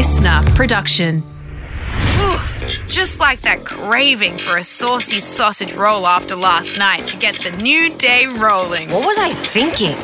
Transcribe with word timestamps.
listener 0.00 0.40
production. 0.54 1.22
Just 2.88 3.20
like 3.20 3.42
that 3.42 3.66
craving 3.66 4.38
for 4.38 4.56
a 4.56 4.64
saucy 4.64 5.20
sausage 5.20 5.74
roll 5.74 6.06
after 6.06 6.34
last 6.36 6.78
night 6.78 7.06
to 7.08 7.18
get 7.18 7.34
the 7.42 7.50
new 7.62 7.94
day 7.98 8.24
rolling. 8.24 8.88
What 8.90 9.04
was 9.04 9.18
I 9.18 9.28
thinking? 9.28 9.96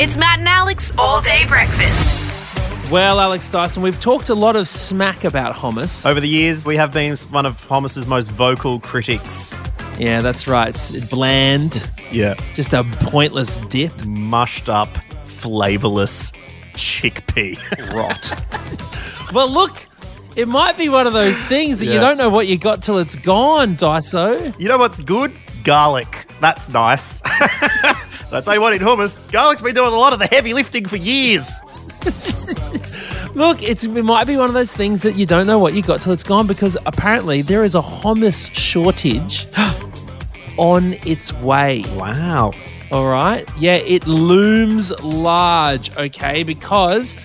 It's 0.00 0.16
Matt 0.16 0.38
and 0.38 0.48
Alex 0.48 0.90
all 0.96 1.20
day 1.20 1.44
breakfast. 1.46 2.90
Well, 2.90 3.20
Alex 3.20 3.50
Dyson, 3.50 3.82
we've 3.82 4.00
talked 4.00 4.30
a 4.30 4.34
lot 4.34 4.56
of 4.56 4.66
smack 4.66 5.24
about 5.24 5.54
hummus. 5.54 6.06
Over 6.08 6.20
the 6.20 6.28
years, 6.28 6.64
we 6.64 6.76
have 6.76 6.90
been 6.90 7.14
one 7.30 7.44
of 7.44 7.62
hummus's 7.68 8.06
most 8.06 8.30
vocal 8.30 8.80
critics. 8.80 9.54
Yeah, 9.98 10.22
that's 10.22 10.48
right. 10.48 10.70
It's 10.70 11.10
bland, 11.10 11.90
Yeah. 12.10 12.36
just 12.54 12.72
a 12.72 12.84
pointless 12.84 13.58
dip. 13.68 14.06
Mushed 14.06 14.70
up, 14.70 14.88
flavorless 15.26 16.32
chickpea. 16.74 17.58
Rot. 17.94 18.90
well, 19.34 19.50
look, 19.50 19.86
it 20.36 20.48
might 20.48 20.76
be 20.78 20.88
one 20.88 21.06
of 21.06 21.12
those 21.12 21.38
things 21.42 21.78
that 21.80 21.86
you 21.86 22.00
don't 22.00 22.16
know 22.16 22.30
what 22.30 22.46
you 22.46 22.56
got 22.56 22.82
till 22.82 22.98
it's 22.98 23.16
gone, 23.16 23.76
Dyso. 23.76 24.58
you 24.58 24.68
know 24.68 24.78
what's 24.78 25.02
good? 25.02 25.32
Garlic. 25.64 26.26
That's 26.40 26.68
nice. 26.68 27.20
I 27.24 28.40
tell 28.42 28.54
you 28.54 28.60
what, 28.60 28.72
in 28.72 28.80
hummus, 28.80 29.20
garlic's 29.30 29.62
been 29.62 29.74
doing 29.74 29.92
a 29.92 29.96
lot 29.96 30.12
of 30.12 30.18
the 30.18 30.26
heavy 30.26 30.52
lifting 30.54 30.86
for 30.86 30.96
years. 30.96 31.50
Look, 33.34 33.62
it's, 33.62 33.84
it 33.84 34.04
might 34.04 34.26
be 34.26 34.36
one 34.36 34.48
of 34.48 34.54
those 34.54 34.72
things 34.72 35.02
that 35.02 35.14
you 35.14 35.26
don't 35.26 35.46
know 35.46 35.58
what 35.58 35.74
you 35.74 35.82
got 35.82 36.00
till 36.00 36.12
it's 36.12 36.22
gone 36.22 36.46
because 36.46 36.76
apparently 36.86 37.42
there 37.42 37.64
is 37.64 37.74
a 37.74 37.80
hummus 37.80 38.54
shortage 38.54 39.46
on 40.58 40.94
its 41.06 41.32
way. 41.34 41.82
Wow. 41.96 42.52
All 42.92 43.08
right. 43.08 43.48
Yeah, 43.58 43.76
it 43.76 44.06
looms 44.06 44.92
large, 45.02 45.96
okay, 45.96 46.42
because 46.44 47.16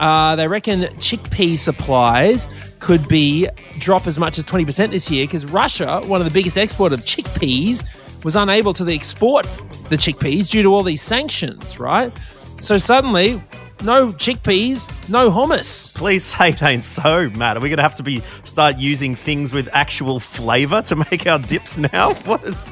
uh, 0.00 0.36
they 0.36 0.46
reckon 0.48 0.80
chickpea 0.98 1.56
supplies 1.56 2.48
could 2.80 3.06
be 3.08 3.48
drop 3.78 4.06
as 4.06 4.18
much 4.18 4.38
as 4.38 4.44
20% 4.44 4.90
this 4.90 5.10
year 5.10 5.26
because 5.26 5.44
Russia, 5.46 6.00
one 6.06 6.20
of 6.20 6.26
the 6.26 6.32
biggest 6.32 6.58
export 6.58 6.92
of 6.92 7.00
chickpeas, 7.00 7.84
was 8.24 8.36
unable 8.36 8.72
to 8.74 8.86
export 8.92 9.44
the 9.88 9.96
chickpeas 9.96 10.50
due 10.50 10.62
to 10.62 10.74
all 10.74 10.82
these 10.82 11.02
sanctions, 11.02 11.78
right? 11.78 12.12
So 12.60 12.76
suddenly, 12.78 13.42
no 13.84 14.08
chickpeas, 14.08 14.88
no 15.10 15.30
hummus. 15.30 15.94
Please 15.94 16.24
say 16.24 16.50
it 16.50 16.62
ain't 16.62 16.84
so, 16.84 17.28
Matt. 17.30 17.56
Are 17.56 17.60
we 17.60 17.68
going 17.68 17.76
to 17.76 17.82
have 17.82 17.94
to 17.96 18.02
be 18.02 18.20
start 18.44 18.78
using 18.78 19.14
things 19.14 19.52
with 19.52 19.68
actual 19.72 20.18
flavour 20.18 20.82
to 20.82 20.96
make 20.96 21.26
our 21.26 21.38
dips 21.38 21.78
now? 21.78 22.14
What 22.24 22.42
is, 22.44 22.54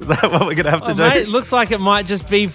is 0.00 0.08
that 0.08 0.28
what 0.30 0.40
we're 0.46 0.54
going 0.54 0.64
to 0.64 0.70
have 0.70 0.84
to 0.84 0.90
Oh, 0.90 0.94
do? 0.94 1.02
mate, 1.02 1.22
it 1.22 1.28
looks 1.28 1.52
like 1.52 1.70
it 1.70 1.78
might 1.80 2.06
just 2.06 2.28
be 2.28 2.48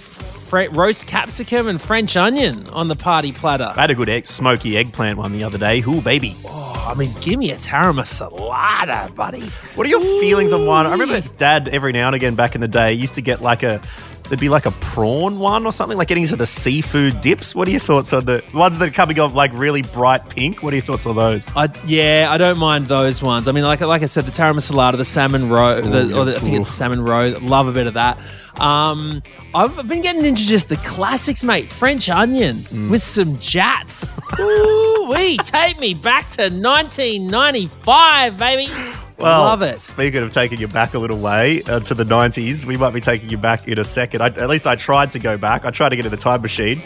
roast 0.51 1.07
capsicum 1.07 1.67
and 1.67 1.81
French 1.81 2.15
onion 2.15 2.67
on 2.69 2.87
the 2.87 2.95
party 2.95 3.31
platter. 3.31 3.71
I 3.75 3.81
had 3.81 3.91
a 3.91 3.95
good 3.95 4.09
egg, 4.09 4.27
smoky 4.27 4.77
eggplant 4.77 5.17
one 5.17 5.31
the 5.31 5.43
other 5.43 5.57
day. 5.57 5.81
Ooh, 5.87 6.01
baby. 6.01 6.35
Oh, 6.45 6.85
I 6.87 6.93
mean, 6.93 7.13
give 7.21 7.37
me 7.39 7.51
a 7.51 7.57
taramasalata, 7.57 9.13
buddy. 9.15 9.49
What 9.75 9.85
are 9.87 9.89
your 9.89 10.01
feelings 10.21 10.53
on 10.53 10.65
one? 10.65 10.85
I 10.85 10.91
remember 10.91 11.21
Dad 11.37 11.67
every 11.67 11.91
now 11.91 12.07
and 12.07 12.15
again 12.15 12.35
back 12.35 12.55
in 12.55 12.61
the 12.61 12.67
day 12.67 12.93
used 12.93 13.15
to 13.15 13.21
get 13.21 13.41
like 13.41 13.63
a 13.63 13.81
there'd 14.29 14.39
be 14.39 14.49
like 14.49 14.65
a 14.65 14.71
prawn 14.71 15.39
one 15.39 15.65
or 15.65 15.71
something, 15.71 15.97
like 15.97 16.07
getting 16.07 16.23
into 16.23 16.35
the 16.35 16.45
seafood 16.47 17.21
dips. 17.21 17.55
What 17.55 17.67
are 17.67 17.71
your 17.71 17.79
thoughts 17.79 18.13
on 18.13 18.25
the 18.25 18.43
ones 18.53 18.77
that 18.79 18.89
are 18.89 18.91
coming 18.91 19.19
off 19.19 19.33
like 19.33 19.51
really 19.53 19.81
bright 19.81 20.27
pink? 20.29 20.61
What 20.63 20.73
are 20.73 20.75
your 20.75 20.85
thoughts 20.85 21.05
on 21.05 21.15
those? 21.15 21.49
I, 21.55 21.69
yeah, 21.85 22.27
I 22.29 22.37
don't 22.37 22.59
mind 22.59 22.85
those 22.87 23.21
ones. 23.21 23.47
I 23.47 23.51
mean, 23.51 23.63
like 23.63 23.81
like 23.81 24.01
I 24.03 24.05
said, 24.07 24.25
the 24.25 24.31
taramasalata, 24.31 24.97
the 24.97 25.05
salmon 25.05 25.49
roe, 25.49 25.81
the, 25.81 26.17
or 26.17 26.25
the, 26.25 26.35
I 26.35 26.39
think 26.39 26.55
it's 26.55 26.69
salmon 26.69 27.01
roe. 27.03 27.37
Love 27.41 27.67
a 27.67 27.71
bit 27.71 27.87
of 27.87 27.93
that. 27.95 28.19
Um, 28.59 29.21
I've 29.53 29.87
been 29.87 30.01
getting 30.01 30.25
into 30.25 30.41
just 30.43 30.67
the 30.67 30.77
classics, 30.77 31.43
mate. 31.43 31.69
French 31.69 32.09
onion 32.09 32.55
Mm. 32.57 32.89
with 32.89 33.03
some 33.03 33.37
Jatz. 33.37 34.09
Ooh, 34.39 35.09
wee, 35.11 35.37
take 35.43 35.79
me 35.79 35.93
back 35.93 36.29
to 36.31 36.49
1995, 36.49 38.37
baby. 38.37 38.71
Well, 39.17 39.43
Love 39.43 39.63
it. 39.63 39.81
Speaking 39.81 40.21
of 40.21 40.31
taking 40.31 40.59
you 40.59 40.67
back 40.67 40.93
a 40.93 40.99
little 40.99 41.17
way 41.17 41.63
uh, 41.63 41.79
to 41.81 41.93
the 41.93 42.03
90s, 42.03 42.65
we 42.65 42.77
might 42.77 42.93
be 42.93 42.99
taking 42.99 43.29
you 43.29 43.37
back 43.37 43.67
in 43.67 43.79
a 43.79 43.83
second. 43.83 44.21
I, 44.21 44.27
at 44.27 44.47
least 44.49 44.67
I 44.67 44.75
tried 44.75 45.11
to 45.11 45.19
go 45.19 45.37
back. 45.37 45.65
I 45.65 45.71
tried 45.71 45.89
to 45.89 45.95
get 45.95 46.05
in 46.05 46.11
the 46.11 46.17
time 46.17 46.41
machine. 46.41 46.81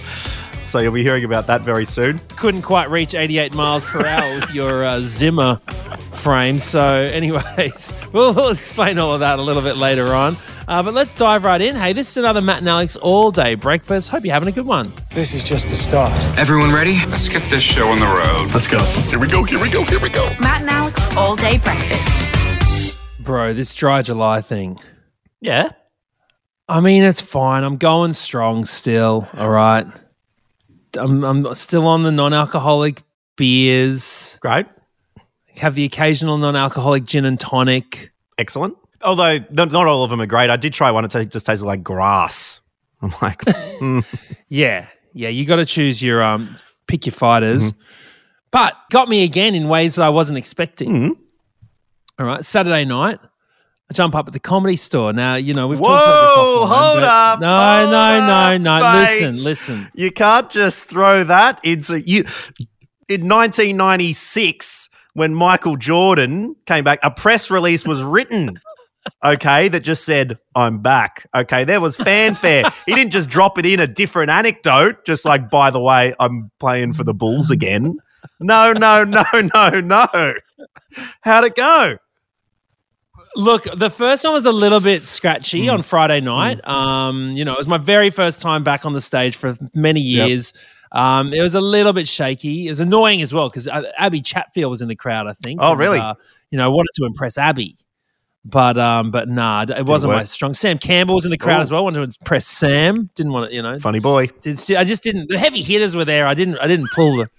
So 0.63 0.79
you'll 0.79 0.93
be 0.93 1.03
hearing 1.03 1.25
about 1.25 1.47
that 1.47 1.61
very 1.61 1.85
soon. 1.85 2.19
Couldn't 2.37 2.61
quite 2.61 2.89
reach 2.89 3.15
88 3.15 3.53
miles 3.55 3.83
per 3.83 4.05
hour 4.05 4.35
with 4.39 4.51
your 4.53 4.85
uh, 4.85 5.01
Zimmer 5.01 5.59
frame. 6.13 6.59
So, 6.59 6.81
anyways, 6.85 7.93
we'll, 8.13 8.33
we'll 8.33 8.49
explain 8.49 8.97
all 8.99 9.13
of 9.13 9.19
that 9.21 9.39
a 9.39 9.41
little 9.41 9.61
bit 9.61 9.75
later 9.75 10.13
on. 10.13 10.37
Uh, 10.67 10.81
but 10.81 10.93
let's 10.93 11.13
dive 11.15 11.43
right 11.43 11.59
in. 11.59 11.75
Hey, 11.75 11.91
this 11.91 12.11
is 12.11 12.17
another 12.17 12.39
Matt 12.39 12.59
and 12.59 12.69
Alex 12.69 12.95
all 12.95 13.31
day 13.31 13.55
breakfast. 13.55 14.09
Hope 14.09 14.23
you're 14.23 14.33
having 14.33 14.47
a 14.47 14.53
good 14.53 14.67
one. 14.67 14.93
This 15.09 15.33
is 15.33 15.43
just 15.43 15.69
the 15.69 15.75
start. 15.75 16.13
Everyone 16.37 16.71
ready? 16.73 16.97
Let's 17.07 17.27
get 17.27 17.43
this 17.49 17.63
show 17.63 17.87
on 17.87 17.99
the 17.99 18.05
road. 18.05 18.53
Let's 18.53 18.67
go. 18.67 18.79
Here 19.09 19.19
we 19.19 19.27
go, 19.27 19.43
here 19.43 19.59
we 19.59 19.69
go, 19.69 19.83
here 19.83 19.99
we 19.99 20.09
go. 20.09 20.25
Matt 20.39 20.61
and 20.61 20.69
Alex 20.69 21.00
all 21.17 21.35
day 21.35 21.57
breakfast. 21.57 22.97
Bro, 23.19 23.53
this 23.53 23.73
dry 23.73 24.01
July 24.01 24.41
thing. 24.41 24.79
Yeah. 25.41 25.69
I 26.67 26.79
mean, 26.79 27.03
it's 27.03 27.21
fine. 27.21 27.63
I'm 27.63 27.77
going 27.77 28.13
strong 28.13 28.65
still. 28.65 29.27
All 29.35 29.49
right. 29.49 29.85
I'm, 30.97 31.23
I'm 31.23 31.53
still 31.55 31.87
on 31.87 32.03
the 32.03 32.11
non 32.11 32.33
alcoholic 32.33 33.03
beers, 33.37 34.37
Great. 34.41 34.65
have 35.55 35.75
the 35.75 35.83
occasional 35.85 36.37
non 36.37 36.55
alcoholic 36.55 37.05
gin 37.05 37.25
and 37.25 37.39
tonic. 37.39 38.11
Excellent. 38.37 38.75
Although 39.03 39.39
not 39.51 39.71
not 39.71 39.87
all 39.87 40.03
of 40.03 40.09
them 40.09 40.21
are 40.21 40.25
great. 40.27 40.49
I 40.49 40.57
did 40.57 40.73
try 40.73 40.91
one. 40.91 41.05
It 41.05 41.11
ta- 41.11 41.23
just 41.23 41.45
tasted 41.45 41.65
like 41.65 41.83
grass. 41.83 42.59
I'm 43.01 43.13
like, 43.21 43.39
mm, 43.79 44.05
Yeah, 44.49 44.85
yeah, 45.13 45.29
you 45.29 45.45
got 45.45 45.55
to 45.57 45.65
choose 45.65 46.03
your 46.03 46.21
um, 46.21 46.55
pick 46.87 47.05
your 47.05 47.13
fighters. 47.13 47.73
But 48.51 48.75
got 48.91 49.07
me 49.09 49.23
again 49.23 49.55
in 49.55 49.67
ways 49.67 49.95
that 49.95 50.03
I 50.03 50.09
wasn't 50.09 50.37
expecting. 50.37 50.89
Mm-hmm. 50.89 51.21
All 52.19 52.25
right, 52.25 52.43
Saturday 52.45 52.85
night, 52.85 53.19
I 53.89 53.93
jump 53.93 54.13
up 54.13 54.27
at 54.27 54.33
the 54.33 54.39
comedy 54.39 54.75
store. 54.75 55.13
Now 55.13 55.35
you 55.35 55.53
know 55.53 55.67
we've 55.67 55.79
talked 55.79 55.89
about 55.89 56.21
this 56.21 56.35
whoa, 56.35 56.65
offline, 56.65 56.91
hold 56.91 57.03
up. 57.03 57.39
No, 57.39 57.57
hold 57.57 57.91
no, 57.91 58.57
no, 58.57 58.75
up, 58.75 58.81
no. 58.81 59.03
mate. 59.03 59.27
Listen, 59.27 59.45
listen. 59.45 59.91
You 59.95 60.11
can't 60.11 60.49
just 60.49 60.85
throw 60.85 61.23
that 61.23 61.59
into 61.63 62.01
you. 62.01 62.25
In 63.07 63.27
1996, 63.27 64.89
when 65.13 65.33
Michael 65.33 65.75
Jordan 65.75 66.55
came 66.65 66.83
back, 66.83 66.99
a 67.03 67.11
press 67.11 67.51
release 67.51 67.85
was 67.85 68.03
written. 68.03 68.59
Okay, 69.23 69.67
that 69.67 69.79
just 69.79 70.05
said, 70.05 70.37
I'm 70.53 70.77
back. 70.77 71.27
Okay, 71.35 71.63
there 71.63 71.81
was 71.81 71.97
fanfare. 71.97 72.65
he 72.85 72.93
didn't 72.93 73.11
just 73.11 73.31
drop 73.31 73.57
it 73.57 73.65
in 73.65 73.79
a 73.79 73.87
different 73.87 74.29
anecdote, 74.29 75.05
just 75.05 75.25
like, 75.25 75.49
by 75.49 75.71
the 75.71 75.79
way, 75.79 76.13
I'm 76.19 76.51
playing 76.59 76.93
for 76.93 77.03
the 77.03 77.13
Bulls 77.13 77.49
again. 77.49 77.97
No, 78.39 78.73
no, 78.73 79.03
no, 79.03 79.23
no, 79.33 79.79
no. 79.79 80.33
How'd 81.21 81.45
it 81.45 81.55
go? 81.55 81.97
Look, 83.35 83.65
the 83.77 83.89
first 83.89 84.23
one 84.23 84.33
was 84.33 84.45
a 84.45 84.51
little 84.51 84.79
bit 84.81 85.05
scratchy 85.07 85.67
Mm. 85.67 85.73
on 85.73 85.81
Friday 85.83 86.19
night. 86.21 86.65
Um, 86.67 87.31
you 87.31 87.45
know, 87.45 87.53
it 87.53 87.57
was 87.57 87.67
my 87.67 87.77
very 87.77 88.09
first 88.09 88.41
time 88.41 88.63
back 88.63 88.85
on 88.85 88.93
the 88.93 88.99
stage 89.01 89.35
for 89.37 89.57
many 89.73 90.01
Yep. 90.01 90.27
years. 90.27 90.53
Um, 90.91 91.33
it 91.33 91.41
was 91.41 91.55
a 91.55 91.61
little 91.61 91.93
bit 91.93 92.07
shaky. 92.09 92.67
It 92.67 92.71
was 92.71 92.81
annoying 92.81 93.21
as 93.21 93.33
well 93.33 93.47
because 93.47 93.67
Abby 93.97 94.21
Chatfield 94.21 94.69
was 94.69 94.81
in 94.81 94.89
the 94.89 94.95
crowd. 94.95 95.27
I 95.27 95.33
think. 95.41 95.59
Oh, 95.63 95.71
And, 95.71 95.79
really? 95.79 95.99
uh, 95.99 96.15
you 96.49 96.57
know, 96.57 96.65
I 96.65 96.67
wanted 96.67 96.89
to 96.95 97.05
impress 97.05 97.37
Abby, 97.37 97.77
but 98.43 98.77
um, 98.77 99.11
but 99.11 99.29
nah, 99.29 99.63
it 99.67 99.85
wasn't 99.85 100.13
my 100.13 100.23
strong. 100.23 100.53
Sam 100.53 100.77
Campbell 100.77 101.15
was 101.15 101.25
in 101.25 101.31
the 101.31 101.37
crowd 101.37 101.59
Oh. 101.59 101.61
as 101.61 101.71
well. 101.71 101.81
I 101.81 101.83
wanted 101.83 101.97
to 102.11 102.17
impress 102.21 102.47
Sam. 102.47 103.09
Didn't 103.15 103.31
want 103.33 103.49
to, 103.49 103.55
you 103.55 103.61
know. 103.61 103.79
Funny 103.79 103.99
boy. 103.99 104.27
Did- 104.41 104.59
I 104.75 104.83
just 104.83 105.03
didn't. 105.03 105.29
The 105.29 105.37
heavy 105.37 105.61
hitters 105.61 105.95
were 105.95 106.05
there. 106.05 106.25
I 106.27 106.33
didn't. 106.33 106.57
I 106.57 106.67
didn't 106.67 106.89
pull 106.95 107.17
the. 107.17 107.29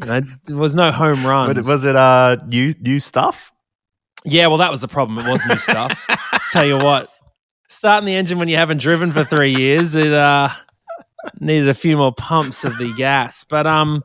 You 0.00 0.06
know, 0.06 0.20
there 0.44 0.56
was 0.56 0.74
no 0.74 0.90
home 0.92 1.26
runs. 1.26 1.54
But 1.54 1.64
was 1.66 1.84
it 1.84 1.94
uh, 1.96 2.36
new 2.46 2.74
new 2.80 3.00
stuff? 3.00 3.52
Yeah, 4.24 4.46
well, 4.48 4.58
that 4.58 4.70
was 4.70 4.80
the 4.80 4.88
problem. 4.88 5.18
It 5.24 5.30
was 5.30 5.44
new 5.46 5.56
stuff. 5.56 5.98
Tell 6.52 6.64
you 6.66 6.76
what, 6.76 7.08
starting 7.68 8.06
the 8.06 8.14
engine 8.14 8.38
when 8.38 8.48
you 8.48 8.56
haven't 8.56 8.78
driven 8.78 9.12
for 9.12 9.24
three 9.24 9.54
years, 9.54 9.94
it 9.94 10.12
uh, 10.12 10.50
needed 11.38 11.68
a 11.68 11.74
few 11.74 11.96
more 11.96 12.12
pumps 12.14 12.64
of 12.64 12.76
the 12.78 12.92
gas. 12.94 13.44
But 13.44 13.66
um, 13.66 14.02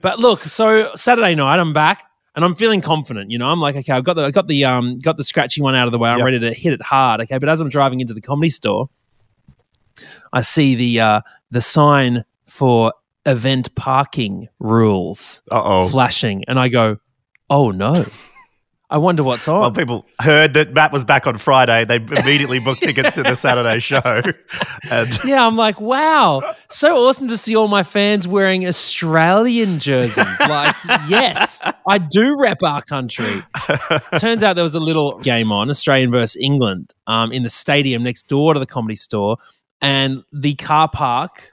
but 0.00 0.18
look, 0.18 0.42
so 0.44 0.90
Saturday 0.94 1.34
night, 1.34 1.58
I'm 1.58 1.72
back 1.74 2.04
and 2.38 2.44
I'm 2.44 2.54
feeling 2.54 2.80
confident. 2.80 3.32
You 3.32 3.38
know, 3.38 3.48
I'm 3.48 3.60
like, 3.60 3.74
okay, 3.74 3.92
I've 3.92 4.04
got 4.04 4.14
the 4.14 4.22
I 4.26 4.30
got 4.30 4.46
the 4.46 4.64
um 4.64 4.98
got 5.00 5.16
the 5.16 5.24
scratchy 5.24 5.60
one 5.60 5.74
out 5.74 5.88
of 5.88 5.92
the 5.92 5.98
way. 5.98 6.08
I'm 6.08 6.18
Yep. 6.18 6.24
ready 6.24 6.38
to 6.38 6.54
hit 6.54 6.72
it 6.72 6.80
hard. 6.80 7.20
Okay, 7.22 7.36
but 7.36 7.48
as 7.48 7.60
I'm 7.60 7.68
driving 7.68 7.98
into 8.00 8.14
the 8.14 8.20
comedy 8.20 8.48
store, 8.48 8.88
I 10.32 10.42
see 10.42 10.76
the 10.76 11.00
uh 11.00 11.20
the 11.50 11.60
sign 11.60 12.24
for 12.46 12.92
event 13.26 13.74
parking 13.74 14.46
rules 14.60 15.42
Uh 15.50 15.62
oh. 15.64 15.88
flashing, 15.88 16.44
and 16.46 16.60
I 16.60 16.68
go, 16.68 16.98
oh 17.50 17.72
no. 17.72 18.04
I 18.90 18.96
wonder 18.96 19.22
what's 19.22 19.46
on. 19.46 19.60
Well, 19.60 19.70
people 19.70 20.06
heard 20.18 20.54
that 20.54 20.72
Matt 20.72 20.92
was 20.92 21.04
back 21.04 21.26
on 21.26 21.36
Friday. 21.36 21.84
They 21.84 21.96
immediately 21.96 22.58
booked 22.58 22.82
tickets 22.82 23.16
to 23.16 23.22
the 23.22 23.34
Saturday 23.36 23.80
show. 23.80 24.22
And 24.90 25.18
Yeah, 25.24 25.46
I'm 25.46 25.56
like, 25.56 25.78
wow, 25.78 26.54
so 26.70 27.06
awesome 27.06 27.28
to 27.28 27.36
see 27.36 27.54
all 27.54 27.68
my 27.68 27.82
fans 27.82 28.26
wearing 28.26 28.66
Australian 28.66 29.78
jerseys. 29.78 30.40
Like, 30.40 30.74
yes, 31.08 31.60
I 31.86 31.98
do 31.98 32.38
rep 32.38 32.62
our 32.62 32.80
country. 32.80 33.42
Turns 34.18 34.42
out 34.42 34.54
there 34.54 34.62
was 34.62 34.74
a 34.74 34.80
little 34.80 35.18
game 35.18 35.52
on, 35.52 35.68
Australian 35.68 36.10
versus 36.10 36.38
England, 36.40 36.94
um, 37.06 37.30
in 37.30 37.42
the 37.42 37.50
stadium 37.50 38.02
next 38.02 38.26
door 38.26 38.54
to 38.54 38.60
the 38.60 38.66
comedy 38.66 38.94
store, 38.94 39.36
and 39.82 40.22
the 40.32 40.54
car 40.54 40.88
park 40.88 41.50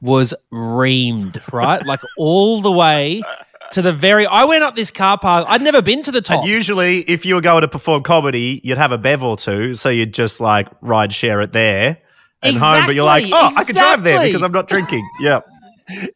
was 0.00 0.32
reamed, 0.52 1.40
right? 1.52 1.84
Like 1.84 2.00
all 2.16 2.62
the 2.62 2.72
way 2.72 3.22
to 3.72 3.82
the 3.82 3.92
very. 3.92 4.26
I 4.26 4.44
went 4.44 4.62
up 4.64 4.76
this 4.76 4.90
car 4.90 5.18
park. 5.18 5.46
I'd 5.48 5.62
never 5.62 5.82
been 5.82 6.02
to 6.04 6.12
the 6.12 6.20
top. 6.20 6.40
And 6.40 6.48
usually, 6.48 7.00
if 7.00 7.26
you 7.26 7.34
were 7.34 7.40
going 7.40 7.62
to 7.62 7.68
perform 7.68 8.02
comedy, 8.02 8.60
you'd 8.64 8.78
have 8.78 8.92
a 8.92 8.98
bev 8.98 9.22
or 9.22 9.36
two, 9.36 9.74
so 9.74 9.88
you'd 9.88 10.14
just 10.14 10.40
like 10.40 10.68
ride 10.80 11.12
share 11.12 11.40
it 11.40 11.52
there 11.52 11.98
and 12.42 12.56
home. 12.56 12.86
But 12.86 12.94
you're 12.94 13.04
like, 13.04 13.24
Exactly, 13.24 13.52
oh, 13.56 13.60
I 13.60 13.64
can 13.64 13.74
drive 13.74 14.02
there 14.04 14.24
because 14.24 14.42
I'm 14.42 14.52
not 14.52 14.68
drinking. 14.68 15.08
Yeah. 15.20 15.40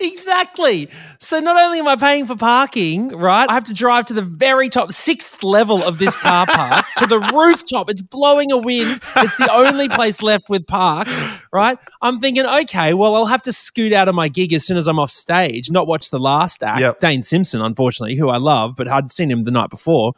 Exactly. 0.00 0.88
So 1.18 1.40
not 1.40 1.60
only 1.60 1.78
am 1.78 1.88
I 1.88 1.96
paying 1.96 2.26
for 2.26 2.36
parking, 2.36 3.08
right? 3.08 3.48
I 3.48 3.54
have 3.54 3.64
to 3.64 3.74
drive 3.74 4.06
to 4.06 4.14
the 4.14 4.22
very 4.22 4.68
top, 4.68 4.92
sixth 4.92 5.42
level 5.42 5.82
of 5.82 5.98
this 5.98 6.14
car 6.16 6.46
park 6.46 6.84
to 6.98 7.06
the 7.06 7.18
rooftop. 7.18 7.88
It's 7.90 8.00
blowing 8.00 8.52
a 8.52 8.58
wind. 8.58 9.00
It's 9.16 9.36
the 9.36 9.52
only 9.52 9.88
place 9.88 10.22
left 10.22 10.48
with 10.48 10.66
parks, 10.66 11.16
right? 11.52 11.78
I'm 12.00 12.20
thinking, 12.20 12.46
okay, 12.46 12.94
well, 12.94 13.14
I'll 13.14 13.26
have 13.26 13.42
to 13.44 13.52
scoot 13.52 13.92
out 13.92 14.08
of 14.08 14.14
my 14.14 14.28
gig 14.28 14.52
as 14.52 14.64
soon 14.64 14.76
as 14.76 14.86
I'm 14.86 14.98
off 14.98 15.10
stage, 15.10 15.70
not 15.70 15.86
watch 15.86 16.10
the 16.10 16.18
last 16.18 16.62
act. 16.62 16.80
Yep. 16.80 17.00
Dane 17.00 17.22
Simpson, 17.22 17.60
unfortunately, 17.62 18.16
who 18.16 18.28
I 18.28 18.36
love, 18.36 18.76
but 18.76 18.88
I'd 18.88 19.10
seen 19.10 19.30
him 19.30 19.44
the 19.44 19.50
night 19.50 19.70
before. 19.70 20.12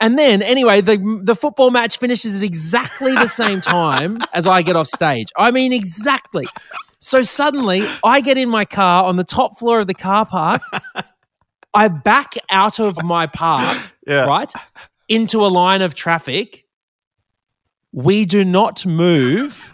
And 0.00 0.18
then, 0.18 0.42
anyway, 0.42 0.80
the 0.80 1.20
the 1.22 1.36
football 1.36 1.70
match 1.70 1.98
finishes 1.98 2.34
at 2.34 2.42
exactly 2.42 3.14
the 3.14 3.28
same 3.28 3.60
time 3.60 4.18
as 4.32 4.46
I 4.46 4.62
get 4.62 4.76
off 4.76 4.88
stage. 4.88 5.28
I 5.36 5.50
mean, 5.50 5.72
exactly. 5.72 6.46
So 7.04 7.20
suddenly, 7.20 7.86
I 8.02 8.22
get 8.22 8.38
in 8.38 8.48
my 8.48 8.64
car 8.64 9.04
on 9.04 9.16
the 9.16 9.24
top 9.24 9.58
floor 9.58 9.80
of 9.80 9.86
the 9.86 9.92
car 9.94 10.24
park. 10.24 10.62
I 11.74 11.88
back 11.88 12.32
out 12.50 12.78
of 12.80 13.02
my 13.02 13.26
park, 13.26 13.76
Yeah. 14.06 14.24
right, 14.24 14.50
into 15.06 15.44
a 15.44 15.48
line 15.48 15.82
of 15.82 15.94
traffic. 15.94 16.64
We 17.92 18.24
do 18.24 18.42
not 18.42 18.86
move 18.86 19.70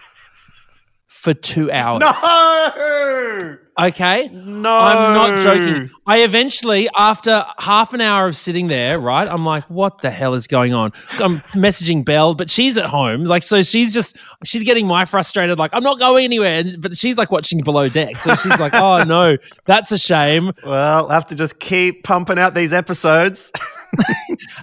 for 1.20 1.34
two 1.34 1.70
hours. 1.72 2.00
No. 2.00 3.56
Okay. 3.78 4.28
No. 4.32 4.70
I'm 4.70 5.14
not 5.14 5.42
joking. 5.42 5.90
I 6.06 6.18
eventually, 6.22 6.88
after 6.96 7.44
half 7.58 7.92
an 7.92 8.00
hour 8.00 8.26
of 8.26 8.36
sitting 8.36 8.68
there, 8.68 8.98
right, 8.98 9.28
I'm 9.28 9.44
like, 9.44 9.64
what 9.68 10.00
the 10.00 10.10
hell 10.10 10.32
is 10.34 10.46
going 10.46 10.72
on? 10.72 10.92
I'm 11.18 11.40
messaging 11.54 12.04
Belle, 12.06 12.34
but 12.34 12.48
she's 12.50 12.78
at 12.78 12.86
home. 12.86 13.24
Like, 13.24 13.42
so 13.42 13.60
she's 13.60 13.92
just, 13.92 14.16
she's 14.44 14.64
getting 14.64 14.86
my 14.86 15.04
frustrated, 15.04 15.58
like, 15.58 15.70
I'm 15.74 15.82
not 15.82 15.98
going 15.98 16.24
anywhere. 16.24 16.64
But 16.78 16.96
she's 16.96 17.18
like 17.18 17.30
watching 17.30 17.62
Below 17.62 17.90
Deck. 17.90 18.18
So 18.18 18.34
she's 18.36 18.58
like, 18.58 18.72
oh 18.74 19.02
no, 19.06 19.36
that's 19.66 19.92
a 19.92 19.98
shame. 19.98 20.52
Well, 20.64 21.04
I'll 21.04 21.08
have 21.10 21.26
to 21.26 21.34
just 21.34 21.60
keep 21.60 22.02
pumping 22.04 22.38
out 22.38 22.54
these 22.54 22.72
episodes. 22.72 23.52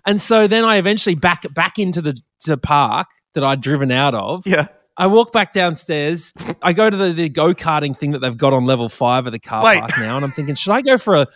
And 0.06 0.21
so 0.21 0.48
then 0.48 0.63
I 0.63 0.77
eventually 0.77 1.15
back 1.15 1.44
back 1.54 1.77
into 1.77 2.01
the, 2.01 2.13
to 2.13 2.51
the 2.51 2.57
park 2.57 3.07
that 3.33 3.44
I'd 3.44 3.59
driven 3.59 3.92
out 3.92 4.15
of. 4.15 4.48
yeah. 4.48 4.68
I 4.97 5.07
walk 5.07 5.31
back 5.31 5.53
downstairs. 5.53 6.33
I 6.61 6.73
go 6.73 6.89
to 6.89 6.97
the, 6.97 7.13
the 7.13 7.29
go 7.29 7.53
karting 7.53 7.95
thing 7.95 8.11
that 8.11 8.19
they've 8.19 8.38
got 8.38 8.53
on 8.53 8.65
level 8.65 8.89
five 8.89 9.27
of 9.27 9.31
the 9.31 9.39
car 9.39 9.63
Wait. 9.63 9.79
park 9.79 9.91
now, 9.99 10.15
and 10.15 10.25
I'm 10.25 10.31
thinking, 10.31 10.55
should 10.55 10.71
I 10.71 10.81
go 10.81 10.97
for 10.97 11.15
a 11.15 11.27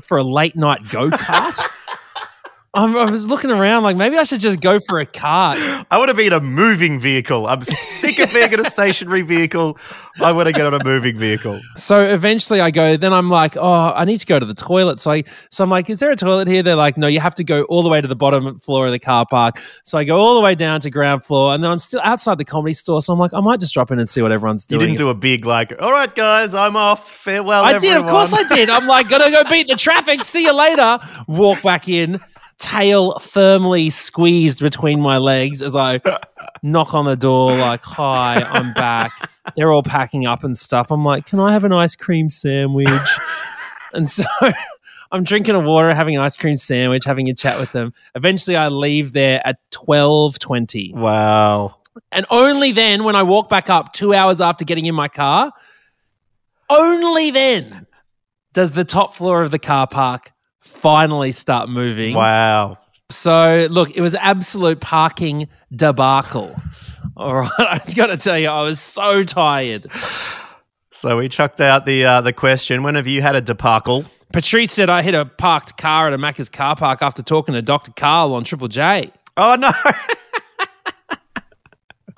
for 0.00 0.16
a 0.16 0.24
late 0.24 0.56
night 0.56 0.80
go 0.90 1.10
kart? 1.10 1.60
I'm, 2.72 2.96
I 2.96 3.10
was 3.10 3.26
looking 3.26 3.50
around, 3.50 3.82
like 3.82 3.96
maybe 3.96 4.16
I 4.16 4.22
should 4.22 4.38
just 4.38 4.60
go 4.60 4.78
for 4.78 5.00
a 5.00 5.06
cart. 5.06 5.58
I 5.90 5.98
want 5.98 6.08
to 6.08 6.14
be 6.14 6.26
in 6.26 6.32
a 6.32 6.40
moving 6.40 7.00
vehicle. 7.00 7.48
I'm 7.48 7.62
sick 7.64 8.20
of 8.20 8.32
being 8.32 8.52
in 8.52 8.60
a 8.60 8.64
stationary 8.64 9.22
vehicle. 9.22 9.76
I 10.22 10.30
want 10.30 10.46
to 10.46 10.52
get 10.52 10.66
on 10.66 10.74
a 10.74 10.84
moving 10.84 11.16
vehicle. 11.16 11.60
So 11.76 12.00
eventually, 12.00 12.60
I 12.60 12.70
go. 12.70 12.96
Then 12.96 13.12
I'm 13.12 13.28
like, 13.28 13.56
oh, 13.56 13.92
I 13.96 14.04
need 14.04 14.18
to 14.18 14.26
go 14.26 14.38
to 14.38 14.46
the 14.46 14.54
toilet. 14.54 15.00
So 15.00 15.10
I, 15.10 15.24
so 15.50 15.64
I'm 15.64 15.70
like, 15.70 15.90
is 15.90 15.98
there 15.98 16.12
a 16.12 16.16
toilet 16.16 16.46
here? 16.46 16.62
They're 16.62 16.76
like, 16.76 16.96
no, 16.96 17.08
you 17.08 17.18
have 17.18 17.34
to 17.36 17.44
go 17.44 17.64
all 17.64 17.82
the 17.82 17.88
way 17.88 18.00
to 18.00 18.06
the 18.06 18.14
bottom 18.14 18.60
floor 18.60 18.86
of 18.86 18.92
the 18.92 19.00
car 19.00 19.26
park. 19.28 19.60
So 19.82 19.98
I 19.98 20.04
go 20.04 20.20
all 20.20 20.36
the 20.36 20.40
way 20.40 20.54
down 20.54 20.80
to 20.82 20.90
ground 20.90 21.24
floor, 21.24 21.52
and 21.52 21.64
then 21.64 21.72
I'm 21.72 21.80
still 21.80 22.00
outside 22.04 22.38
the 22.38 22.44
comedy 22.44 22.74
store. 22.74 23.02
So 23.02 23.12
I'm 23.12 23.18
like, 23.18 23.34
I 23.34 23.40
might 23.40 23.58
just 23.58 23.74
drop 23.74 23.90
in 23.90 23.98
and 23.98 24.08
see 24.08 24.22
what 24.22 24.30
everyone's 24.30 24.64
doing. 24.64 24.80
You 24.80 24.86
didn't 24.86 24.98
do 24.98 25.08
a 25.08 25.14
big 25.14 25.44
like, 25.44 25.72
all 25.82 25.90
right, 25.90 26.14
guys, 26.14 26.54
I'm 26.54 26.76
off. 26.76 27.10
Farewell. 27.10 27.64
I 27.64 27.78
did, 27.78 27.96
of 27.96 28.06
course 28.06 28.32
I 28.32 28.44
did. 28.44 28.70
I'm 28.70 28.86
like, 28.86 29.08
gonna 29.08 29.30
go 29.32 29.42
beat 29.50 29.66
the 29.66 29.74
traffic. 29.74 30.22
See 30.22 30.44
you 30.44 30.52
later. 30.52 31.00
Walk 31.26 31.62
back 31.62 31.88
in, 31.88 32.20
tail 32.60 33.18
firmly 33.18 33.90
squeezed 33.90 34.60
between 34.60 35.00
my 35.00 35.18
legs 35.18 35.62
as 35.62 35.74
I 35.74 36.00
knock 36.62 36.94
on 36.94 37.06
the 37.06 37.16
door, 37.16 37.56
like, 37.56 37.82
hi, 37.82 38.36
I'm 38.36 38.72
back. 38.74 39.10
They're 39.56 39.72
all 39.72 39.82
packing 39.82 40.26
up 40.26 40.44
and 40.44 40.56
stuff. 40.56 40.90
I'm 40.90 41.04
like, 41.04 41.26
can 41.26 41.40
I 41.40 41.52
have 41.52 41.64
an 41.64 41.72
ice 41.72 41.96
cream 41.96 42.30
sandwich? 42.30 42.88
and 43.94 44.08
so 44.08 44.24
I'm 45.10 45.24
drinking 45.24 45.56
a 45.56 45.60
water, 45.60 45.92
having 45.92 46.16
an 46.16 46.22
ice 46.22 46.36
cream 46.36 46.56
sandwich, 46.56 47.04
having 47.04 47.28
a 47.28 47.34
chat 47.34 47.58
with 47.58 47.72
them. 47.72 47.92
Eventually 48.14 48.56
I 48.56 48.68
leave 48.68 49.12
there 49.12 49.44
at 49.44 49.56
1220. 49.74 50.92
Wow. 50.94 51.76
And 52.12 52.26
only 52.30 52.70
then, 52.70 53.02
when 53.02 53.16
I 53.16 53.24
walk 53.24 53.48
back 53.48 53.68
up 53.68 53.92
two 53.92 54.14
hours 54.14 54.40
after 54.40 54.64
getting 54.64 54.86
in 54.86 54.94
my 54.94 55.08
car, 55.08 55.50
only 56.68 57.32
then 57.32 57.86
does 58.52 58.72
the 58.72 58.84
top 58.84 59.14
floor 59.14 59.42
of 59.42 59.50
the 59.50 59.58
car 59.58 59.86
park 59.86 60.32
finally 60.60 61.32
start 61.32 61.68
moving. 61.68 62.14
Wow. 62.14 62.78
So, 63.10 63.66
look, 63.70 63.90
it 63.96 64.00
was 64.00 64.14
absolute 64.14 64.80
parking 64.80 65.48
debacle. 65.74 66.54
All 67.16 67.34
right. 67.34 67.50
I've 67.58 67.94
got 67.94 68.06
to 68.06 68.16
tell 68.16 68.38
you, 68.38 68.48
I 68.48 68.62
was 68.62 68.80
so 68.80 69.22
tired. 69.22 69.90
So 70.90 71.16
we 71.16 71.28
chucked 71.28 71.60
out 71.60 71.86
the 71.86 72.04
uh, 72.04 72.20
the 72.20 72.32
question. 72.32 72.82
When 72.82 72.94
have 72.94 73.06
you 73.06 73.22
had 73.22 73.34
a 73.34 73.40
debacle? 73.40 74.04
Patrice 74.32 74.70
said 74.70 74.90
I 74.90 75.02
hit 75.02 75.14
a 75.14 75.24
parked 75.24 75.76
car 75.76 76.06
at 76.06 76.12
a 76.12 76.18
Macca's 76.18 76.48
car 76.48 76.76
park 76.76 77.02
after 77.02 77.22
talking 77.22 77.54
to 77.54 77.62
Dr. 77.62 77.92
Karl 77.92 78.34
on 78.34 78.44
Triple 78.44 78.68
J. 78.68 79.10
Oh 79.36 79.56
no. 79.58 79.72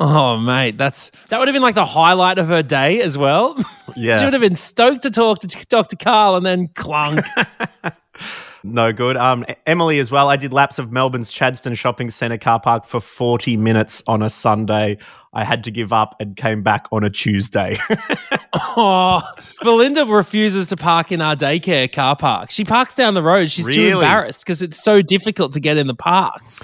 Oh, 0.05 0.37
mate, 0.37 0.79
that's 0.79 1.13
that 1.29 1.39
would 1.39 1.47
have 1.47 1.53
been 1.53 1.63
like 1.63 1.77
the 1.77 1.87
highlight 1.87 2.39
of 2.39 2.49
her 2.49 2.63
day 2.63 3.01
as 3.01 3.17
well. 3.17 3.57
Yeah. 3.95 4.19
she 4.19 4.25
would 4.25 4.33
have 4.33 4.43
been 4.43 4.57
stoked 4.57 5.03
to 5.03 5.11
talk 5.11 5.41
to 5.41 5.67
Dr. 5.69 5.95
Karl 5.95 6.35
and 6.35 6.45
then 6.45 6.69
clunk. 6.75 7.25
No 8.65 8.93
good. 8.93 9.17
Um, 9.17 9.45
Emily 9.67 9.99
as 9.99 10.11
well. 10.11 10.29
I 10.29 10.37
did 10.37 10.53
laps 10.53 10.79
of 10.79 10.93
Melbourne's 10.93 11.33
Chadstone 11.33 11.77
Shopping 11.77 12.11
Centre 12.11 12.39
car 12.39 12.61
park 12.61 12.85
for 12.85 13.01
40 13.01 13.57
minutes 13.57 14.03
on 14.07 14.23
a 14.23 14.31
Sunday. 14.31 14.99
I 15.35 15.45
had 15.45 15.65
to 15.65 15.71
give 15.71 15.93
up 15.93 16.15
and 16.21 16.37
came 16.37 16.63
back 16.63 16.87
on 16.93 17.05
a 17.05 17.11
Tuesday. 17.11 17.79
oh, 18.53 19.23
Belinda 19.63 20.05
refuses 20.05 20.69
to 20.69 20.77
park 20.77 21.11
in 21.11 21.23
our 21.23 21.35
daycare 21.35 21.91
car 21.91 22.15
park. 22.15 22.51
She 22.51 22.65
parks 22.65 22.95
down 22.95 23.15
the 23.15 23.23
road. 23.23 23.51
She's 23.51 23.67
too 23.67 23.95
embarrassed 23.95 24.41
because 24.41 24.63
it's 24.63 24.83
so 24.83 25.01
difficult 25.01 25.55
to 25.55 25.61
get 25.61 25.77
in 25.79 25.87
the 25.87 25.95
parks. 25.95 26.63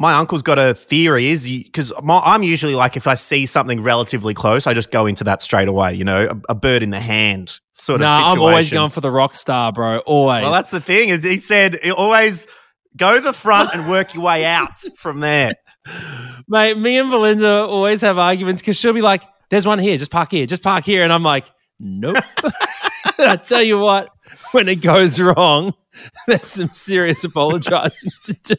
My 0.00 0.14
uncle's 0.14 0.42
got 0.42 0.58
a 0.58 0.72
theory 0.72 1.28
is 1.28 1.46
because 1.46 1.92
I'm 2.02 2.42
usually 2.42 2.74
like 2.74 2.96
if 2.96 3.06
I 3.06 3.12
see 3.12 3.44
something 3.44 3.82
relatively 3.82 4.32
close, 4.32 4.66
I 4.66 4.72
just 4.72 4.90
go 4.90 5.04
into 5.04 5.24
that 5.24 5.42
straight 5.42 5.68
away. 5.68 5.92
You 5.92 6.04
know, 6.04 6.26
a, 6.48 6.52
a 6.52 6.54
bird 6.54 6.82
in 6.82 6.88
the 6.88 6.98
hand 6.98 7.60
sort 7.74 8.00
No, 8.00 8.06
of 8.06 8.12
situation. 8.12 8.32
I'm 8.32 8.40
always 8.40 8.70
going 8.70 8.90
for 8.90 9.02
the 9.02 9.10
rock 9.10 9.34
star, 9.34 9.72
bro. 9.72 9.98
Always. 9.98 10.42
Well, 10.42 10.52
that's 10.52 10.70
the 10.70 10.80
thing. 10.80 11.10
Is 11.10 11.22
he 11.22 11.36
said 11.36 11.78
always 11.90 12.48
go 12.96 13.14
to 13.14 13.20
the 13.20 13.34
front 13.34 13.74
and 13.74 13.90
work 13.90 14.14
your 14.14 14.22
way 14.22 14.46
out 14.46 14.78
from 14.96 15.20
there. 15.20 15.52
Mate, 16.48 16.78
me 16.78 16.98
and 16.98 17.10
Belinda 17.10 17.66
always 17.66 18.00
have 18.00 18.16
arguments 18.16 18.62
because 18.62 18.78
she'll 18.78 18.94
be 18.94 19.02
like, 19.02 19.22
there's 19.50 19.66
one 19.66 19.78
here, 19.78 19.98
just 19.98 20.10
park 20.10 20.30
here, 20.30 20.46
just 20.46 20.62
park 20.62 20.84
here. 20.84 21.04
And 21.04 21.12
I'm 21.12 21.22
like, 21.22 21.50
nope. 21.78 22.16
I 23.18 23.36
tell 23.36 23.62
you 23.62 23.78
what, 23.78 24.08
when 24.52 24.68
it 24.68 24.76
goes 24.76 25.20
wrong, 25.20 25.74
there's 26.26 26.50
some 26.50 26.68
serious 26.68 27.22
apologizing 27.24 28.10
to 28.24 28.32
do. 28.42 28.54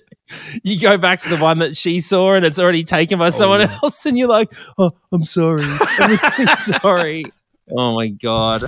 You 0.63 0.79
go 0.79 0.97
back 0.97 1.19
to 1.19 1.29
the 1.29 1.37
one 1.37 1.59
that 1.59 1.75
she 1.75 1.99
saw 1.99 2.33
and 2.35 2.45
it's 2.45 2.59
already 2.59 2.83
taken 2.83 3.19
by 3.19 3.27
oh, 3.27 3.31
someone 3.31 3.61
else, 3.61 4.05
and 4.05 4.17
you're 4.17 4.29
like, 4.29 4.53
oh, 4.77 4.91
I'm 5.11 5.25
sorry. 5.25 5.63
I'm 5.79 6.17
really 6.37 6.55
sorry. 6.55 7.25
Oh 7.69 7.95
my 7.95 8.07
God. 8.07 8.63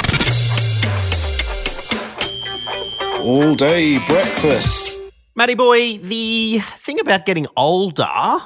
All 3.22 3.56
day 3.56 4.06
breakfast. 4.06 5.00
Matty 5.36 5.56
boy, 5.56 5.98
the 6.00 6.60
thing 6.78 7.00
about 7.00 7.26
getting 7.26 7.48
older 7.56 8.40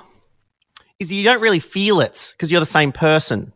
is 1.00 1.12
you 1.12 1.24
don't 1.24 1.42
really 1.42 1.60
feel 1.60 2.00
it 2.00 2.34
because 2.34 2.52
you're 2.52 2.60
the 2.60 2.66
same 2.66 2.92
person 2.92 3.54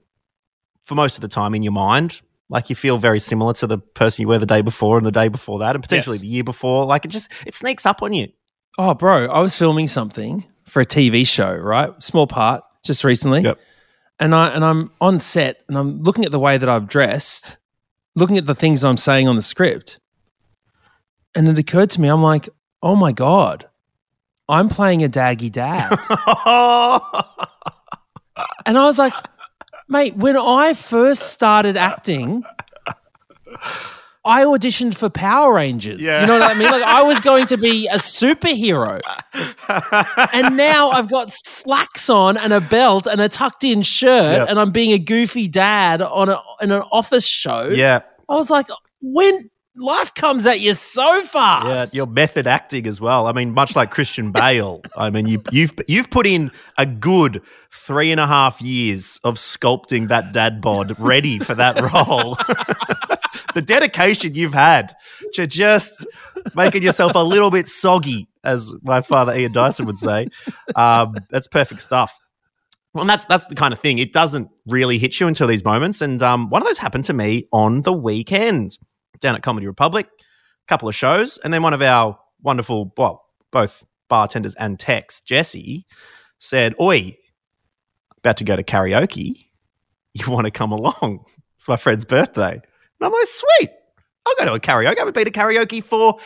for 0.81 0.95
most 0.95 1.15
of 1.15 1.21
the 1.21 1.27
time 1.27 1.53
in 1.53 1.63
your 1.63 1.71
mind. 1.71 2.21
Like 2.51 2.69
you 2.69 2.75
feel 2.75 2.97
very 2.97 3.19
similar 3.19 3.53
to 3.53 3.65
the 3.65 3.77
person 3.79 4.21
you 4.21 4.27
were 4.27 4.37
the 4.37 4.45
day 4.45 4.61
before 4.61 4.97
and 4.97 5.05
the 5.07 5.11
day 5.11 5.29
before 5.29 5.57
that, 5.59 5.73
and 5.75 5.81
potentially 5.81 6.17
Yes. 6.17 6.21
the 6.21 6.27
year 6.27 6.43
before. 6.43 6.85
Like 6.85 7.05
it 7.05 7.07
just 7.07 7.31
it 7.47 7.55
sneaks 7.55 7.85
up 7.85 8.03
on 8.03 8.11
you. 8.13 8.27
Oh, 8.77 8.93
bro, 8.93 9.27
I 9.31 9.39
was 9.39 9.55
filming 9.55 9.87
something 9.87 10.45
for 10.67 10.81
a 10.81 10.85
TV 10.85 11.25
show, 11.25 11.53
right? 11.55 11.91
Small 12.03 12.27
part, 12.27 12.61
just 12.85 13.03
recently. 13.03 13.41
Yep. 13.41 13.57
And 14.19 14.35
I 14.35 14.49
and 14.49 14.63
I'm 14.65 14.91
on 14.99 15.17
set 15.19 15.63
and 15.69 15.77
I'm 15.77 16.01
looking 16.03 16.25
at 16.25 16.31
the 16.31 16.39
way 16.39 16.57
that 16.57 16.67
I've 16.69 16.87
dressed, 16.87 17.57
looking 18.15 18.37
at 18.37 18.45
the 18.45 18.55
things 18.55 18.83
I'm 18.83 18.97
saying 18.97 19.27
on 19.29 19.35
the 19.37 19.41
script. 19.41 19.99
And 21.33 21.47
it 21.47 21.57
occurred 21.57 21.89
to 21.91 22.01
me, 22.01 22.09
I'm 22.09 22.21
like, 22.21 22.49
oh 22.83 22.97
my 22.97 23.13
God, 23.13 23.67
I'm 24.49 24.67
playing 24.67 25.03
a 25.03 25.07
daggy 25.09 25.49
dad. 25.49 25.89
and 28.65 28.77
I 28.77 28.85
was 28.85 28.97
like, 28.97 29.13
mate, 29.91 30.15
when 30.15 30.35
I 30.37 30.73
first 30.73 31.31
started 31.33 31.77
acting, 31.77 32.43
I 34.23 34.43
auditioned 34.43 34.95
for 34.95 35.09
Power 35.09 35.53
Rangers. 35.53 35.99
Yeah. 36.01 36.21
You 36.21 36.27
know 36.27 36.39
what 36.39 36.43
I 36.49 36.53
mean? 36.53 36.71
Like 36.71 36.83
I 36.83 37.03
was 37.03 37.19
going 37.21 37.45
to 37.47 37.57
be 37.57 37.87
a 37.87 37.95
superhero. 37.97 39.01
and 40.33 40.57
now 40.57 40.89
I've 40.91 41.09
got 41.09 41.29
slacks 41.31 42.09
on 42.09 42.37
and 42.37 42.53
a 42.53 42.61
belt 42.61 43.05
and 43.07 43.21
a 43.21 43.29
tucked 43.29 43.63
in 43.63 43.81
shirt 43.83 44.39
Yep. 44.39 44.49
and 44.49 44.59
I'm 44.59 44.71
being 44.71 44.91
a 44.93 44.99
goofy 44.99 45.47
dad 45.47 46.01
on 46.01 46.29
a 46.29 46.39
in 46.61 46.71
an 46.71 46.83
office 46.91 47.27
show. 47.27 47.69
Yeah. 47.69 48.01
I 48.29 48.35
was 48.35 48.49
like, 48.49 48.67
when 49.01 49.49
life 49.75 50.13
comes 50.13 50.45
at 50.45 50.59
you 50.59 50.73
so 50.73 51.23
fast. 51.23 51.93
Yeah, 51.93 51.99
your 51.99 52.07
method 52.07 52.47
acting 52.47 52.87
as 52.87 52.99
well. 52.99 53.27
I 53.27 53.33
mean, 53.33 53.51
much 53.53 53.75
like 53.75 53.91
Christian 53.91 54.31
Bale. 54.31 54.81
I 54.95 55.09
mean, 55.09 55.27
you, 55.27 55.41
you've 55.51 55.73
you've 55.87 56.09
put 56.09 56.27
in 56.27 56.51
a 56.77 56.85
good 56.85 57.41
three 57.71 58.11
and 58.11 58.19
a 58.19 58.27
half 58.27 58.61
years 58.61 59.19
of 59.23 59.35
sculpting 59.35 60.07
that 60.09 60.33
dad 60.33 60.61
bod 60.61 60.99
ready 60.99 61.39
for 61.39 61.55
that 61.55 61.79
role. 61.93 62.35
the 63.53 63.61
dedication 63.61 64.35
you've 64.35 64.53
had 64.53 64.93
to 65.33 65.47
just 65.47 66.05
making 66.55 66.83
yourself 66.83 67.13
a 67.15 67.23
little 67.23 67.51
bit 67.51 67.67
soggy, 67.67 68.27
as 68.43 68.73
my 68.83 69.01
father 69.01 69.33
Ian 69.33 69.51
Dyson 69.51 69.85
would 69.85 69.97
say. 69.97 70.27
Um, 70.75 71.15
that's 71.29 71.47
perfect 71.47 71.81
stuff. 71.81 72.17
Well, 72.93 73.03
and 73.03 73.09
that's 73.09 73.25
that's 73.25 73.47
the 73.47 73.55
kind 73.55 73.71
of 73.71 73.79
thing. 73.79 73.99
It 73.99 74.11
doesn't 74.11 74.49
really 74.65 74.97
hit 74.97 75.17
you 75.19 75.27
until 75.27 75.47
these 75.47 75.63
moments. 75.63 76.01
And 76.01 76.21
um, 76.21 76.49
one 76.49 76.61
of 76.61 76.67
those 76.67 76.77
happened 76.77 77.05
to 77.05 77.13
me 77.13 77.47
on 77.53 77.83
the 77.83 77.93
weekend 77.93 78.77
down 79.19 79.35
at 79.35 79.43
Comedy 79.43 79.67
Republic. 79.67 80.07
A 80.07 80.67
couple 80.67 80.87
of 80.87 80.95
shows, 80.95 81.37
and 81.39 81.53
then 81.53 81.63
one 81.63 81.73
of 81.73 81.81
our 81.81 82.17
wonderful, 82.41 82.93
well, 82.97 83.25
both 83.51 83.83
bartenders 84.09 84.55
and 84.55 84.79
techs, 84.79 85.21
Jesse, 85.21 85.85
said, 86.39 86.73
"Oi, 86.79 87.15
about 88.19 88.37
to 88.37 88.43
go 88.43 88.55
to 88.55 88.63
karaoke. 88.63 89.47
You 90.13 90.29
want 90.29 90.45
to 90.45 90.51
come 90.51 90.71
along? 90.71 91.25
It's 91.55 91.67
my 91.67 91.77
friend's 91.77 92.05
birthday." 92.05 92.53
And 92.53 92.61
I'm 93.01 93.11
like, 93.11 93.25
"Sweet, 93.25 93.69
I'll 94.25 94.35
go 94.37 94.45
to 94.45 94.53
a 94.53 94.59
karaoke. 94.59 94.95
I 94.95 94.99
haven't 94.99 95.13
been 95.13 95.25
to 95.25 95.31
karaoke 95.31 95.83
for 95.83 96.19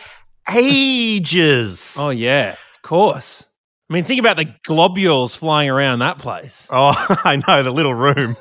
ages." 0.54 1.96
Oh 2.00 2.12
yeah, 2.12 2.56
of 2.76 2.82
course. 2.82 3.48
I 3.88 3.94
mean, 3.94 4.04
think 4.04 4.20
about 4.20 4.36
the 4.38 4.46
globules 4.64 5.36
flying 5.36 5.70
around 5.70 6.00
that 6.00 6.18
place. 6.18 6.68
Oh, 6.74 6.94
I 7.24 7.36
know 7.48 7.62
the 7.64 7.72
little 7.72 7.94
room. 7.94 8.36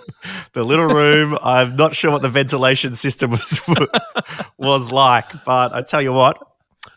The 0.54 0.64
little 0.64 0.86
room. 0.86 1.38
I'm 1.42 1.76
not 1.76 1.94
sure 1.94 2.10
what 2.10 2.22
the 2.22 2.30
ventilation 2.30 2.94
system 2.94 3.30
was 3.32 3.60
was 4.58 4.90
like, 4.90 5.26
but 5.44 5.72
I 5.74 5.82
tell 5.82 6.00
you 6.00 6.12
what. 6.12 6.38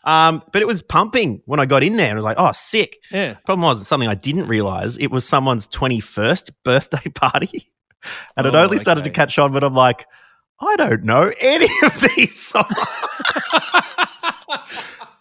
Um, 0.04 0.42
but 0.54 0.62
it 0.62 0.66
was 0.68 0.82
pumping 0.82 1.42
when 1.46 1.60
I 1.60 1.66
got 1.66 1.84
in 1.84 1.98
there, 1.98 2.06
and 2.08 2.14
I 2.14 2.16
was 2.16 2.24
like, 2.26 2.38
"Oh, 2.40 2.52
sick." 2.54 2.98
Yeah. 3.12 3.34
Problem 3.46 3.68
was 3.68 3.86
something 3.88 4.08
I 4.08 4.16
didn't 4.16 4.48
realize. 4.48 4.98
It 4.98 5.12
was 5.12 5.28
someone's 5.28 5.68
21st 5.68 6.52
birthday 6.64 7.10
party, 7.16 7.72
and 8.38 8.48
it 8.48 8.56
Oh, 8.56 8.64
only 8.64 8.78
started 8.78 9.04
to 9.04 9.10
catch 9.10 9.38
on 9.38 9.52
when 9.54 9.64
I'm 9.64 9.74
like, 9.74 10.06
"I 10.62 10.76
don't 10.78 11.04
know 11.04 11.32
any 11.42 11.68
of 11.84 12.00
these 12.16 12.40
songs." 12.40 12.74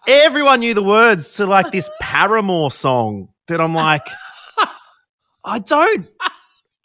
Everyone 0.07 0.61
knew 0.61 0.75
the 0.75 0.83
words 0.83 1.35
to 1.35 1.47
like 1.47 1.73
this 1.73 1.91
Paramore 2.01 2.71
song 2.71 3.29
that 3.49 3.61
I'm 3.61 3.75
like, 3.75 4.03
I 5.45 5.59
don't, 5.59 6.07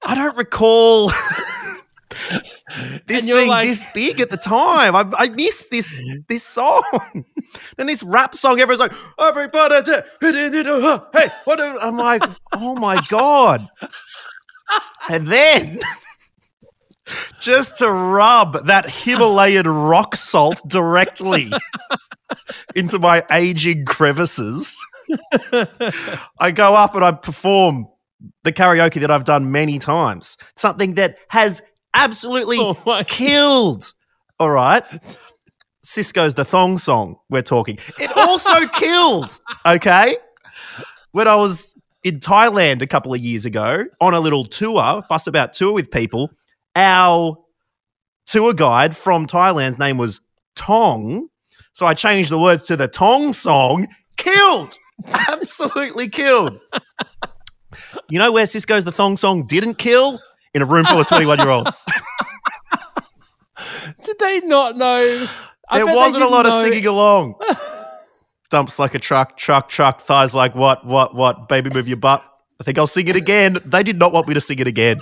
I 0.03 0.15
don't 0.15 0.35
recall 0.37 1.11
this 3.07 3.27
being 3.27 3.47
like- 3.49 3.67
this 3.67 3.85
big 3.93 4.19
at 4.21 4.29
the 4.29 4.37
time. 4.37 4.95
I, 4.95 5.05
I 5.17 5.29
missed 5.29 5.71
this 5.71 6.01
this 6.27 6.43
song. 6.43 6.83
then 7.77 7.87
this 7.87 8.03
rap 8.03 8.35
song, 8.35 8.59
everyone's 8.59 8.79
like, 8.79 8.93
everybody, 9.19 9.75
hey, 9.81 11.27
what? 11.43 11.59
I'm 11.59 11.97
like, 11.97 12.23
oh 12.53 12.75
my 12.75 13.01
god. 13.09 13.67
And 15.09 15.27
then. 15.27 15.79
Just 17.39 17.77
to 17.77 17.91
rub 17.91 18.65
that 18.67 18.89
Himalayan 18.89 19.67
rock 19.67 20.15
salt 20.15 20.61
directly 20.67 21.51
into 22.75 22.99
my 22.99 23.23
aging 23.31 23.85
crevices. 23.85 24.77
I 26.39 26.51
go 26.51 26.75
up 26.75 26.95
and 26.95 27.03
I 27.03 27.11
perform 27.11 27.87
the 28.43 28.51
karaoke 28.51 29.01
that 29.01 29.11
I've 29.11 29.23
done 29.23 29.51
many 29.51 29.79
times. 29.79 30.37
Something 30.55 30.95
that 30.95 31.17
has 31.29 31.61
absolutely 31.93 32.57
Oh 32.59 33.03
killed. 33.07 33.93
All 34.39 34.49
right. 34.49 34.83
Sisqó's 35.85 36.35
the 36.35 36.45
thong 36.45 36.77
song 36.77 37.17
we're 37.29 37.41
talking. 37.41 37.79
It 37.99 38.15
also 38.15 38.67
killed. 38.73 39.39
Okay. 39.65 40.15
When 41.11 41.27
I 41.27 41.35
was 41.35 41.75
in 42.03 42.19
Thailand 42.19 42.81
a 42.81 42.87
couple 42.87 43.13
of 43.13 43.19
years 43.19 43.45
ago 43.45 43.85
on 43.99 44.13
a 44.13 44.19
little 44.19 44.45
tour, 44.45 45.01
bus 45.09 45.27
about 45.27 45.53
tour 45.53 45.73
with 45.73 45.91
people, 45.91 46.31
our 46.75 47.37
tour 48.25 48.53
guide 48.53 48.95
from 48.95 49.27
Thailand's 49.27 49.79
name 49.79 49.97
was 49.97 50.21
Tong. 50.55 51.27
So 51.73 51.85
I 51.85 51.93
changed 51.93 52.31
the 52.31 52.39
words 52.39 52.65
to 52.67 52.75
the 52.75 52.87
Tong 52.87 53.33
song. 53.33 53.87
Killed. 54.17 54.77
Absolutely 55.05 56.09
killed. 56.09 56.59
You 58.09 58.19
know 58.19 58.31
where 58.31 58.45
Sisqó's 58.45 58.83
the 58.83 58.91
Thong 58.91 59.17
song 59.17 59.45
didn't 59.45 59.75
kill? 59.75 60.19
In 60.53 60.61
a 60.61 60.65
room 60.65 60.85
full 60.85 60.99
of 60.99 61.07
21 61.07 61.39
year 61.39 61.49
olds. 61.49 61.85
Did 64.03 64.19
they 64.19 64.41
not 64.41 64.75
know? 64.75 65.27
I 65.69 65.77
There 65.77 65.95
wasn't 65.95 66.25
a 66.25 66.27
lot 66.27 66.45
of 66.45 66.51
singing 66.61 66.87
along. 66.87 67.35
Dumps 68.49 68.77
like 68.77 68.93
a 68.93 68.99
truck, 68.99 69.37
truck, 69.37 69.69
truck, 69.69 70.01
thighs 70.01 70.33
like 70.33 70.53
what, 70.53 70.85
what, 70.85 71.15
what, 71.15 71.47
baby 71.47 71.69
move 71.69 71.87
your 71.87 71.97
butt. 71.97 72.21
I 72.59 72.65
think 72.65 72.77
I'll 72.77 72.85
sing 72.85 73.07
it 73.07 73.15
again. 73.15 73.57
They 73.65 73.81
did 73.81 73.97
not 73.97 74.11
want 74.11 74.27
me 74.27 74.33
to 74.33 74.41
sing 74.41 74.59
it 74.59 74.67
again. 74.67 74.99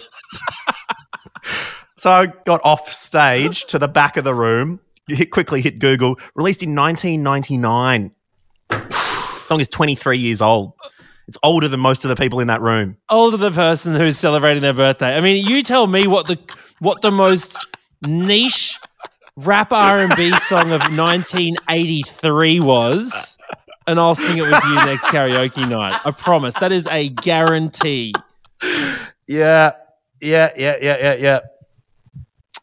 So 2.00 2.10
I 2.10 2.28
got 2.46 2.62
off 2.64 2.88
stage 2.88 3.66
to 3.66 3.78
the 3.78 3.90
back 3.90 4.16
of 4.16 4.24
the 4.24 4.34
room, 4.34 4.80
hit, 5.08 5.32
quickly 5.32 5.62
hit 5.62 5.80
Google, 5.80 6.18
released 6.34 6.64
in 6.64 6.74
1999. 6.74 8.12
song 9.44 9.60
is 9.60 9.68
23 9.68 10.18
years 10.18 10.42
old. 10.42 10.74
It's 11.28 11.38
older 11.44 11.68
than 11.68 11.82
most 11.82 12.06
of 12.06 12.10
the 12.10 12.16
people 12.16 12.40
in 12.40 12.48
that 12.48 12.62
room. 12.62 12.96
older 13.10 13.36
than 13.38 13.52
the 13.52 13.56
person 13.56 13.96
who's 13.96 14.18
celebrating 14.18 14.64
their 14.64 14.74
birthday. 14.74 15.16
I 15.16 15.20
mean, 15.20 15.46
you 15.46 15.62
tell 15.62 15.88
me 15.88 16.08
what 16.08 16.28
the 16.28 16.40
what 16.80 17.02
the 17.02 17.12
most 17.12 17.58
niche 18.02 18.80
rap 19.36 19.72
R 19.72 19.98
and 19.98 20.16
B 20.16 20.32
song 20.40 20.72
of 20.72 20.80
1983 20.80 22.62
was, 22.62 23.38
and 23.88 24.00
I'll 24.00 24.16
sing 24.16 24.38
it 24.38 24.44
with 24.44 24.64
you 24.64 24.76
next 24.76 25.04
karaoke 25.06 25.70
night. 25.70 26.00
I 26.06 26.12
promise. 26.12 26.56
That 26.56 26.72
is 26.72 26.88
a 26.88 27.10
guarantee. 27.10 28.14
Yeah, 29.28 29.74
yeah, 30.22 30.52
yeah, 30.56 30.78
yeah, 30.82 30.98
yeah, 30.98 31.14
yeah. 31.14 31.40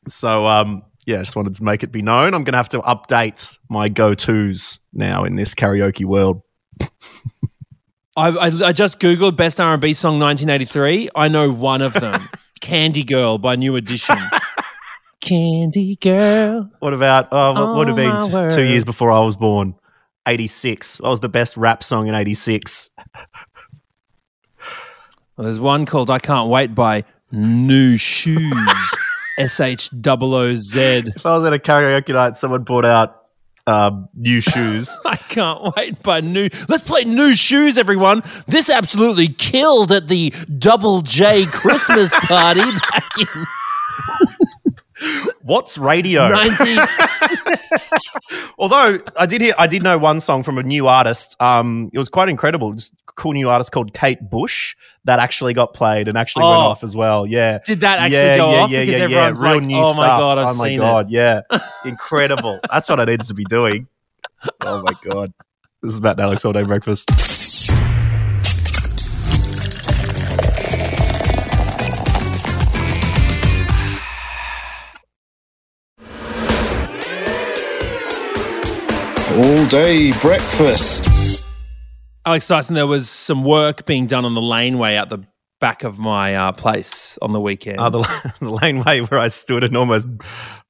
So, 0.09 0.47
um, 0.47 0.83
yeah, 1.07 1.21
I 1.21 1.23
just 1.23 1.37
wanted 1.37 1.55
to 1.55 1.65
make 1.65 1.83
it 1.83 1.93
be 1.93 2.03
known. 2.03 2.35
I'm 2.35 2.45
going 2.45 2.53
to 2.53 2.59
have 2.59 2.69
to 2.71 2.81
update 2.81 3.59
my 3.69 3.89
go-tos 3.89 4.81
now 4.93 5.25
in 5.25 5.37
this 5.37 5.55
karaoke 5.55 6.05
world. 6.05 6.43
I, 8.17 8.29
I, 8.29 8.47
I 8.69 8.73
just 8.73 8.99
googled 8.99 9.37
best 9.37 9.61
R 9.61 9.75
and 9.75 9.81
B 9.81 9.93
song 9.93 10.19
1983. 10.19 11.11
I 11.15 11.29
know 11.29 11.51
one 11.51 11.83
of 11.83 11.93
them, 11.93 12.29
"Candy 12.61 13.05
Girl" 13.05 13.37
by 13.37 13.57
New 13.57 13.77
Edition. 13.77 14.17
Candy 15.21 15.97
Girl. 15.97 16.71
What 16.79 16.95
about? 16.95 17.29
Oh, 17.31 17.53
what 17.53 17.77
would 17.77 17.89
have 17.89 17.97
been 17.97 18.51
two 18.51 18.65
years 18.65 18.85
before 18.85 19.11
I 19.11 19.21
was 19.21 19.37
born? 19.37 19.75
86. 20.27 21.01
What 21.01 21.11
was 21.11 21.21
the 21.21 21.29
best 21.29 21.57
rap 21.57 21.85
song 21.85 22.09
in 22.09 22.15
86? 22.15 22.91
Well, 25.37 25.45
there's 25.45 25.61
one 25.61 25.85
called 25.85 26.11
"I 26.11 26.19
Can't 26.19 26.49
Wait" 26.49 26.75
by 26.75 27.05
Nu 27.31 27.97
Shooz. 27.97 28.97
S 29.39 29.61
H 29.61 29.91
O 29.91 30.35
O 30.35 30.55
Z. 30.55 30.79
If 31.15 31.27
I 31.27 31.37
was 31.37 31.45
at 31.45 31.53
a 31.53 31.59
karaoke 31.59 32.13
night, 32.13 32.37
someone 32.37 32.63
brought 32.63 32.85
out 32.85 33.23
um, 33.67 34.09
Nu 34.15 34.41
Shooz. 34.41 34.91
I 35.05 35.17
can't 35.17 35.75
wait 35.77 36.03
by 36.03 36.21
new. 36.21 36.49
Let's 36.69 36.85
play 36.85 37.05
Nu 37.05 37.33
Shooz, 37.33 37.79
everyone. 37.79 38.23
This 38.47 38.71
absolutely 38.71 39.29
killed 39.29 39.93
at 39.93 40.09
the 40.09 40.33
Double 40.59 41.03
J 41.03 41.47
Christmas 41.47 42.11
party 42.15 42.61
back 42.61 43.09
in 43.19 43.47
What's 45.47 45.79
radio? 45.79 46.29
19. 46.29 46.79
Although 48.59 48.99
I 49.17 49.27
did 49.27 49.41
hear, 49.43 49.55
I 49.57 49.67
did 49.69 49.83
know 49.85 49.97
one 49.97 50.19
song 50.19 50.43
from 50.43 50.59
a 50.59 50.63
new 50.65 50.89
artist. 50.89 51.41
Um, 51.41 51.89
it 51.93 51.99
was 51.99 52.09
quite 52.09 52.29
incredible. 52.29 52.73
A 52.73 53.13
cool 53.13 53.33
new 53.33 53.49
artist 53.49 53.71
called 53.71 53.95
Kate 53.95 54.19
Bush 54.29 54.75
that 55.05 55.21
actually 55.21 55.55
got 55.55 55.73
played 55.73 56.09
and 56.09 56.19
actually 56.19 56.45
went 56.47 56.57
Oh. 56.57 56.61
off 56.63 56.83
as 56.83 56.97
well. 56.97 57.27
Yeah. 57.27 57.59
Did 57.65 57.79
that 57.81 58.01
actually 58.01 58.17
yeah, 58.19 58.37
go 58.37 58.51
yeah, 58.51 58.59
off? 58.63 58.71
Yeah, 58.71 58.81
Because 58.85 59.01
yeah, 59.01 59.07
yeah. 59.07 59.29
Real 59.29 59.55
like, 59.55 59.63
new 59.63 59.79
"Oh 59.79 59.83
stuff. 59.93 59.97
my 59.97 60.07
God, 60.09 60.39
I've 60.39 60.49
oh 60.49 60.55
my 60.55 60.69
seen 60.69 60.75
it." 60.81 60.85
god, 60.85 61.11
yeah, 61.11 61.41
incredible. 61.85 62.59
That's 62.71 62.89
what 62.89 62.99
I 62.99 63.05
needed 63.05 63.27
to 63.29 63.35
be 63.35 63.45
doing. 63.45 63.87
Oh 64.61 64.83
my 64.83 64.93
god, 65.05 65.33
this 65.83 65.93
is 65.95 66.01
Matt 66.01 66.13
and 66.13 66.21
Alex 66.23 66.45
all 66.45 66.53
day 66.53 66.63
breakfast. 66.65 67.11
All 79.37 79.67
day 79.67 80.13
breakfast. 80.23 81.43
Alex 82.25 82.49
Dyson, 82.49 82.75
there 82.75 82.87
was 82.87 83.11
some 83.11 83.45
work 83.45 83.85
being 83.85 84.07
done 84.07 84.25
on 84.25 84.35
the 84.35 84.41
laneway 84.41 84.97
at 84.97 85.11
the 85.11 85.19
back 85.61 85.85
of 85.85 85.99
my 85.99 86.35
uh, 86.35 86.53
place 86.53 87.19
on 87.21 87.35
the 87.35 87.41
weekend. 87.41 87.79
Uh, 87.79 87.91
the, 87.91 88.33
the 88.41 88.49
laneway 88.49 89.01
where 89.01 89.21
I 89.21 89.29
stood 89.29 89.63
and 89.63 89.77
almost 89.77 90.07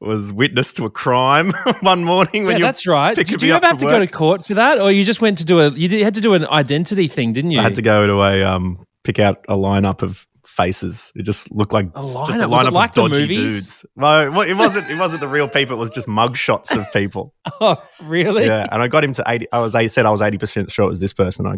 was 0.01 0.33
witness 0.33 0.73
to 0.75 0.85
a 0.85 0.91
crime 0.91 1.53
one 1.81 2.03
morning 2.03 2.45
when 2.45 2.55
yeah, 2.55 2.59
you 2.59 2.65
that's 2.65 2.89
right. 2.89 3.15
Did 3.15 3.41
you 3.41 3.55
ever 3.55 3.65
have 3.65 3.77
to 3.77 3.85
from 3.85 3.93
go 3.93 4.01
to 4.01 4.07
court 4.09 4.45
for 4.45 4.55
that, 4.55 4.81
or 4.81 4.91
you 4.91 5.05
just 5.05 5.21
went 5.21 5.39
to 5.39 5.45
do 5.45 5.61
a? 5.61 5.71
You 5.71 5.87
did, 5.87 6.03
had 6.03 6.15
to 6.15 6.21
do 6.21 6.35
an 6.35 6.45
identity 6.47 7.07
thing, 7.07 7.33
didn't 7.33 7.53
you? 7.53 7.61
I 7.61 7.63
had 7.63 7.75
to 7.77 7.83
go 7.83 8.09
to 8.09 8.21
a 8.21 8.43
um, 8.43 8.85
pick 9.05 9.21
out 9.21 9.45
a 9.49 9.57
lineup 9.57 10.03
of 10.03 10.27
faces. 10.47 11.13
It 11.17 11.23
just 11.25 11.51
looked 11.53 11.73
like 11.73 11.87
A 11.95 12.03
just 12.27 12.39
a 12.39 12.47
lineup? 12.49 12.73
Like 12.73 12.91
of 12.91 12.95
the 12.95 13.09
dodgy 13.09 13.21
movies? 13.23 13.55
dudes. 13.55 13.87
No, 13.97 14.23
it 14.43 14.57
wasn't. 14.57 14.91
It 14.91 14.99
wasn't 14.99 15.21
the 15.21 15.29
real 15.29 15.49
people. 15.49 15.77
It 15.77 15.79
was 15.79 15.91
just 15.91 16.09
mug 16.09 16.37
shots 16.37 16.75
of 16.75 16.85
people. 16.93 17.35
Oh, 17.61 17.77
really? 18.03 18.45
yeah, 18.47 18.67
and 18.71 18.83
I 18.83 18.89
got 18.89 19.03
him 19.05 19.13
to 19.15 19.25
eighty. 19.27 19.47
I 19.53 19.61
was. 19.61 19.75
I 19.75 19.87
said 19.87 20.05
I 20.07 20.11
was 20.11 20.21
eighty 20.21 20.37
percent 20.39 20.71
sure 20.71 20.85
it 20.85 20.89
was 20.89 21.01
this 21.01 21.13
person. 21.13 21.47
I 21.47 21.57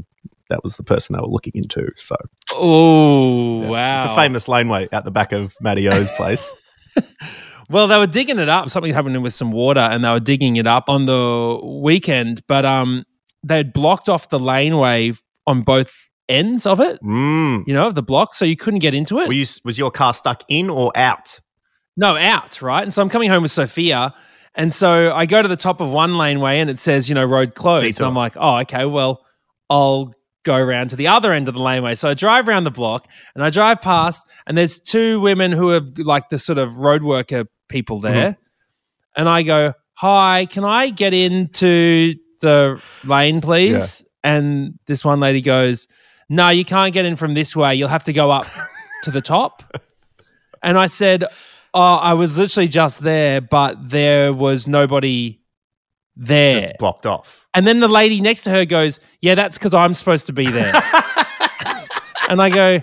that 0.50 0.62
was 0.62 0.76
the 0.76 0.82
person 0.84 1.14
they 1.14 1.20
were 1.20 1.28
looking 1.28 1.52
into. 1.54 1.88
So 1.96 2.14
Oh, 2.54 3.62
yeah. 3.62 3.68
wow. 3.68 3.96
it's 3.96 4.04
a 4.06 4.14
famous 4.14 4.48
laneway 4.48 4.88
at 4.92 5.04
the 5.04 5.10
back 5.10 5.32
of 5.32 5.54
Matty 5.60 5.88
O's 5.88 6.10
place. 6.16 6.50
Well, 7.70 7.86
they 7.86 7.98
were 7.98 8.06
digging 8.06 8.38
it 8.38 8.48
up. 8.48 8.70
Something 8.70 8.94
happened 8.94 9.22
with 9.22 9.34
some 9.34 9.52
water, 9.52 9.80
and 9.80 10.02
they 10.02 10.08
were 10.08 10.20
digging 10.20 10.56
it 10.56 10.66
up 10.66 10.88
on 10.88 11.04
the 11.04 11.60
weekend. 11.82 12.40
But 12.48 12.64
um, 12.64 13.04
they'd 13.42 13.74
blocked 13.74 14.08
off 14.08 14.30
the 14.30 14.38
laneway 14.38 15.12
on 15.46 15.60
both 15.60 15.94
ends 16.28 16.66
of 16.66 16.80
it. 16.80 17.02
Mm. 17.02 17.66
You 17.66 17.74
know, 17.74 17.86
of 17.86 17.94
the 17.94 18.02
block, 18.02 18.34
so 18.34 18.44
you 18.44 18.56
couldn't 18.56 18.80
get 18.80 18.94
into 18.94 19.18
it. 19.18 19.28
Were 19.28 19.34
you, 19.34 19.46
was 19.64 19.78
your 19.78 19.90
car 19.90 20.14
stuck 20.14 20.44
in 20.48 20.70
or 20.70 20.92
out? 20.96 21.40
No, 21.96 22.16
out, 22.16 22.62
right? 22.62 22.82
And 22.82 22.92
so 22.92 23.02
I'm 23.02 23.08
coming 23.08 23.28
home 23.28 23.42
with 23.42 23.50
Sophia. 23.50 24.14
And 24.54 24.72
so 24.72 25.12
I 25.12 25.26
go 25.26 25.42
to 25.42 25.48
the 25.48 25.56
top 25.56 25.80
of 25.80 25.90
one 25.90 26.16
laneway 26.16 26.58
and 26.60 26.70
it 26.70 26.78
says, 26.78 27.08
you 27.08 27.14
know, 27.14 27.24
road 27.24 27.54
closed. 27.54 27.84
Detour. 27.84 28.06
And 28.06 28.10
I'm 28.10 28.16
like, 28.16 28.34
oh, 28.36 28.58
okay, 28.58 28.84
well, 28.84 29.24
I'll 29.70 30.14
go 30.44 30.54
around 30.54 30.90
to 30.90 30.96
the 30.96 31.08
other 31.08 31.32
end 31.32 31.48
of 31.48 31.54
the 31.54 31.62
laneway. 31.62 31.94
So 31.94 32.08
I 32.08 32.14
drive 32.14 32.48
around 32.48 32.64
the 32.64 32.70
block 32.70 33.06
and 33.34 33.44
I 33.44 33.50
drive 33.50 33.80
past, 33.80 34.26
and 34.46 34.56
there's 34.56 34.78
two 34.78 35.20
women 35.20 35.52
who 35.52 35.70
are 35.70 35.80
like 35.98 36.28
the 36.28 36.38
sort 36.38 36.58
of 36.58 36.78
road 36.78 37.02
worker 37.02 37.44
people 37.68 38.00
there. 38.00 38.36
And 39.16 39.28
I 39.28 39.42
go, 39.42 39.74
hi, 39.94 40.46
can 40.46 40.64
I 40.64 40.90
get 40.90 41.12
into 41.12 42.14
the 42.40 42.80
lane, 43.04 43.40
please? 43.40 44.04
And 44.22 44.78
this 44.86 45.04
one 45.04 45.20
lady 45.20 45.40
goes, 45.40 45.88
no, 46.28 46.48
you 46.50 46.64
can't 46.64 46.92
get 46.92 47.04
in 47.04 47.16
from 47.16 47.34
this 47.34 47.56
way. 47.56 47.74
You'll 47.74 47.88
have 47.88 48.04
to 48.04 48.12
go 48.12 48.30
up 48.30 48.46
to 49.04 49.10
the 49.10 49.20
top. 49.22 49.62
And 50.60 50.76
I 50.76 50.86
said, 50.86 51.24
Oh, 51.72 51.94
I 51.94 52.14
was 52.14 52.36
literally 52.36 52.66
just 52.66 52.98
there, 53.00 53.40
but 53.40 53.90
there 53.90 54.32
was 54.32 54.66
nobody 54.66 55.40
there. 56.16 56.58
Just 56.58 56.78
blocked 56.78 57.06
off. 57.06 57.46
and 57.54 57.64
then 57.64 57.78
the 57.78 57.86
lady 57.86 58.20
next 58.20 58.42
to 58.42 58.50
her 58.50 58.64
goes, 58.64 58.98
Yeah, 59.20 59.36
that's 59.36 59.56
because 59.56 59.72
I'm 59.72 59.94
supposed 59.94 60.26
to 60.26 60.32
be 60.32 60.50
there. 60.50 60.74
and 62.28 62.42
I 62.42 62.50
go, 62.50 62.80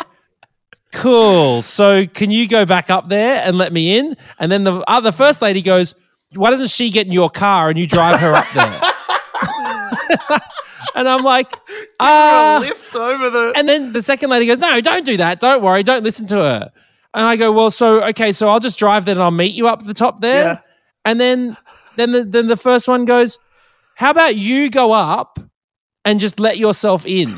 Cool. 0.94 1.64
So 1.64 2.08
can 2.08 2.32
you 2.32 2.48
go 2.48 2.64
back 2.66 2.90
up 2.90 3.10
there 3.10 3.42
and 3.44 3.58
let 3.58 3.74
me 3.74 3.98
in? 3.98 4.16
And 4.40 4.50
then 4.50 4.64
the 4.64 4.82
the 5.02 5.12
first 5.12 5.42
lady 5.42 5.62
goes, 5.62 5.94
Why 6.34 6.50
doesn't 6.50 6.70
she 6.70 6.90
get 6.90 7.08
in 7.08 7.12
your 7.12 7.30
car 7.30 7.68
and 7.70 7.78
you 7.78 7.86
drive 7.88 8.22
her 8.22 8.34
up 8.34 8.48
there? 8.56 10.40
and 10.94 11.08
I'm 11.08 11.24
like, 11.24 11.52
uh, 12.00 12.60
lift 12.62 12.96
over 12.96 13.30
the. 13.30 13.54
and 13.56 13.68
then 13.68 13.94
the 13.94 14.02
second 14.02 14.30
lady 14.30 14.46
goes, 14.46 14.60
No, 14.60 14.80
don't 14.82 15.06
do 15.06 15.18
that. 15.18 15.40
Don't 15.40 15.64
worry. 15.64 15.84
Don't 15.84 16.04
listen 16.04 16.28
to 16.28 16.36
her. 16.36 16.72
And 17.14 17.26
I 17.26 17.36
go, 17.36 17.52
Well, 17.52 17.72
so, 17.72 18.04
okay, 18.10 18.32
so 18.32 18.48
I'll 18.48 18.60
just 18.60 18.78
drive 18.78 19.06
there 19.06 19.14
and 19.14 19.22
I'll 19.22 19.32
meet 19.32 19.54
you 19.56 19.68
up 19.68 19.80
at 19.80 19.88
the 19.88 19.94
top 19.94 20.22
there. 20.22 20.46
Yeah. 20.46 20.60
And 21.06 21.20
then, 21.20 21.58
then, 21.96 22.12
the, 22.12 22.24
then 22.24 22.48
the 22.48 22.58
first 22.58 22.88
one 22.88 23.06
goes, 23.06 23.40
How 23.96 24.12
about 24.12 24.36
you 24.36 24.70
go 24.70 24.92
up 24.92 25.40
and 26.04 26.20
just 26.20 26.40
let 26.40 26.58
yourself 26.58 27.06
in? 27.06 27.36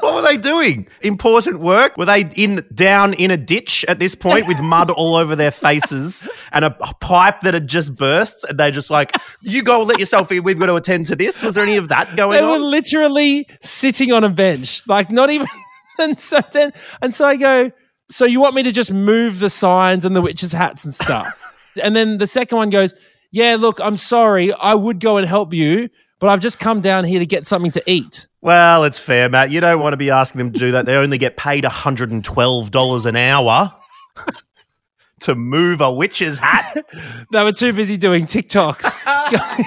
What 0.00 0.14
were 0.14 0.22
they 0.22 0.36
doing? 0.36 0.86
Important 1.02 1.60
work? 1.60 1.96
Were 1.96 2.04
they 2.04 2.24
in 2.36 2.62
down 2.74 3.14
in 3.14 3.30
a 3.30 3.36
ditch 3.36 3.84
at 3.88 3.98
this 3.98 4.14
point 4.14 4.46
with 4.46 4.60
mud 4.60 4.90
all 4.90 5.16
over 5.16 5.34
their 5.34 5.50
faces 5.50 6.28
and 6.52 6.64
a 6.64 6.70
pipe 6.70 7.40
that 7.42 7.54
had 7.54 7.66
just 7.68 7.94
burst? 7.96 8.44
And 8.44 8.58
they're 8.58 8.70
just 8.70 8.90
like, 8.90 9.12
"You 9.42 9.62
go 9.62 9.82
let 9.82 9.98
yourself 9.98 10.30
in. 10.30 10.42
We've 10.42 10.58
got 10.58 10.66
to 10.66 10.76
attend 10.76 11.06
to 11.06 11.16
this." 11.16 11.42
Was 11.42 11.54
there 11.54 11.64
any 11.64 11.76
of 11.76 11.88
that 11.88 12.16
going 12.16 12.42
on? 12.42 12.50
They 12.50 12.58
were 12.58 12.64
literally 12.64 13.46
sitting 13.60 14.12
on 14.12 14.24
a 14.24 14.28
bench, 14.28 14.82
like 14.86 15.10
not 15.10 15.30
even. 15.30 15.46
And 15.96 16.18
so 16.18 16.40
then, 16.52 16.72
and 17.00 17.14
so 17.14 17.24
I 17.24 17.36
go, 17.36 17.70
So 18.08 18.24
you 18.24 18.40
want 18.40 18.56
me 18.56 18.64
to 18.64 18.72
just 18.72 18.92
move 18.92 19.38
the 19.38 19.48
signs 19.48 20.04
and 20.04 20.16
the 20.16 20.20
witches' 20.20 20.50
hats 20.50 20.84
and 20.84 20.92
stuff? 20.92 21.40
and 21.80 21.94
then 21.94 22.18
the 22.18 22.26
second 22.26 22.58
one 22.58 22.70
goes, 22.70 22.94
Yeah, 23.30 23.54
look, 23.58 23.78
I'm 23.80 23.96
sorry. 23.96 24.52
I 24.52 24.74
would 24.74 24.98
go 24.98 25.18
and 25.18 25.26
help 25.26 25.54
you, 25.54 25.88
but 26.18 26.30
I've 26.30 26.40
just 26.40 26.58
come 26.58 26.80
down 26.80 27.04
here 27.04 27.20
to 27.20 27.26
get 27.26 27.46
something 27.46 27.70
to 27.70 27.82
eat. 27.88 28.26
Well, 28.44 28.84
it's 28.84 28.98
fair, 28.98 29.30
Matt. 29.30 29.50
You 29.50 29.62
don't 29.62 29.80
want 29.80 29.94
to 29.94 29.96
be 29.96 30.10
asking 30.10 30.38
them 30.38 30.52
to 30.52 30.58
do 30.58 30.72
that. 30.72 30.84
They 30.84 30.96
only 30.96 31.16
get 31.16 31.38
paid 31.38 31.64
$112 31.64 33.06
an 33.06 33.16
hour 33.16 33.74
to 35.20 35.34
move 35.34 35.80
a 35.80 35.90
witch's 35.90 36.38
hat. 36.38 36.84
They 37.32 37.42
were 37.42 37.52
too 37.52 37.72
busy 37.72 37.96
doing 37.96 38.26
TikToks. 38.26 38.84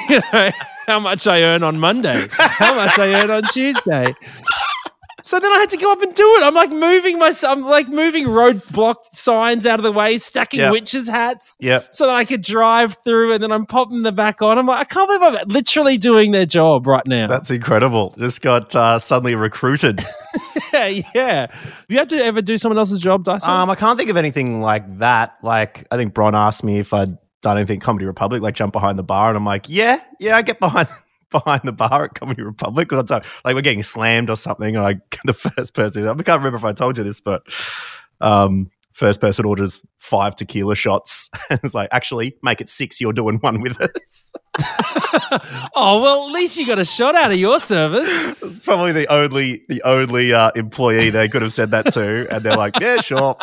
you 0.10 0.22
know, 0.32 0.52
how 0.86 1.00
much 1.00 1.26
I 1.28 1.42
earn 1.42 1.64
on 1.64 1.80
Monday, 1.80 2.28
how 2.32 2.76
much 2.76 2.98
I 3.00 3.20
earn 3.22 3.32
on 3.32 3.44
Tuesday. 3.52 4.14
So 5.28 5.42
then 5.42 5.52
I 5.52 5.58
had 5.58 5.70
to 5.72 5.78
go 5.78 5.92
up 5.92 6.02
and 6.02 6.14
do 6.14 6.24
it. 6.38 6.44
I'm 6.44 6.54
like 6.54 6.72
moving 6.72 7.20
my, 7.20 7.34
I'm 7.44 7.64
like 7.64 7.90
moving 7.90 8.28
roadblock 8.28 8.96
signs 9.12 9.66
out 9.66 9.78
of 9.78 9.84
the 9.84 9.92
way, 9.92 10.18
stacking 10.20 10.62
Yeah. 10.62 10.72
witches' 10.72 11.10
hats, 11.10 11.58
Yep. 11.60 11.90
so 11.94 12.06
that 12.08 12.16
I 12.16 12.24
could 12.24 12.42
drive 12.42 12.96
through. 13.04 13.34
And 13.34 13.44
then 13.44 13.52
I'm 13.52 13.66
popping 13.66 14.04
them 14.04 14.16
back 14.16 14.42
on. 14.42 14.58
I'm 14.58 14.66
like, 14.68 14.80
I 14.80 14.84
can't 14.86 15.10
believe 15.10 15.22
I'm 15.42 15.48
literally 15.50 15.98
doing 15.98 16.32
their 16.32 16.46
job 16.46 16.88
right 16.88 17.06
now. 17.06 17.28
That's 17.28 17.52
incredible. 17.52 18.16
Just 18.18 18.42
got 18.42 18.74
uh, 18.74 19.00
suddenly 19.00 19.36
recruited. 19.36 20.00
yeah, 20.74 21.02
yeah. 21.14 21.48
Have 21.52 21.86
you 21.90 21.98
had 21.98 22.08
to 22.08 22.24
ever 22.24 22.42
do 22.42 22.58
someone 22.58 22.78
else's 22.78 23.00
job, 23.00 23.26
Dyson? 23.26 23.50
Um, 23.50 23.70
I 23.70 23.76
can't 23.76 23.98
think 23.98 24.10
of 24.10 24.16
anything 24.16 24.62
like 24.62 25.00
that. 25.00 25.36
Like, 25.44 25.86
I 25.92 25.98
think 25.98 26.14
Bron 26.14 26.36
asked 26.36 26.64
me 26.64 26.80
if 26.80 26.94
I'd 26.94 27.18
done 27.42 27.58
anything 27.58 27.82
Comedy 27.82 28.06
Republic, 28.06 28.42
like 28.42 28.56
jump 28.56 28.72
behind 28.72 28.98
the 28.98 29.04
bar, 29.04 29.28
and 29.28 29.36
I'm 29.38 29.46
like, 29.46 29.68
yeah, 29.68 30.00
yeah, 30.22 30.38
I 30.38 30.42
get 30.42 30.60
behind 30.60 30.88
behind 31.32 31.62
the 31.64 31.72
bar 31.72 32.06
at 32.06 32.16
Comedy 32.16 32.42
Republic. 32.42 32.92
All 32.92 33.04
the 33.04 33.20
time. 33.20 33.30
Like 33.44 33.56
we're 33.56 33.62
getting 33.62 33.84
slammed 33.84 34.30
or 34.30 34.36
something, 34.36 34.76
and 34.76 34.86
I 34.86 34.96
the 35.26 35.34
first 35.34 35.74
person. 35.74 36.08
I 36.08 36.14
can't 36.16 36.40
remember 36.40 36.58
if 36.58 36.64
I 36.66 36.74
told 36.74 36.98
you 36.98 37.04
this, 37.04 37.20
but 37.20 37.44
um, 38.22 38.70
first 38.94 39.22
person 39.22 39.46
orders 39.46 39.84
five 40.00 40.36
tequila 40.36 40.76
shots. 40.76 41.30
and 41.50 41.60
it's 41.64 41.74
like, 41.74 41.90
actually, 41.92 42.38
make 42.42 42.62
it 42.62 42.70
six. 42.70 43.00
You're 43.00 43.14
doing 43.14 43.38
one 43.40 43.62
with 43.62 43.80
us. 43.80 44.34
oh 45.76 46.02
well, 46.02 46.28
at 46.28 46.32
least 46.32 46.58
you 46.58 46.66
got 46.66 46.80
a 46.80 46.86
shot 46.86 47.16
out 47.16 47.32
of 47.32 47.38
your 47.38 47.60
service. 47.60 48.10
It's 48.42 48.60
probably 48.60 48.92
the 48.92 49.12
only 49.12 49.64
the 49.70 49.82
only 49.84 50.34
uh, 50.34 50.52
employee 50.56 51.12
they 51.12 51.28
could 51.28 51.44
have 51.44 51.54
said 51.54 51.70
that 51.72 51.94
to, 51.94 52.28
and 52.34 52.44
they're 52.44 52.56
like, 52.56 52.80
yeah, 52.80 53.00
sure, 53.00 53.36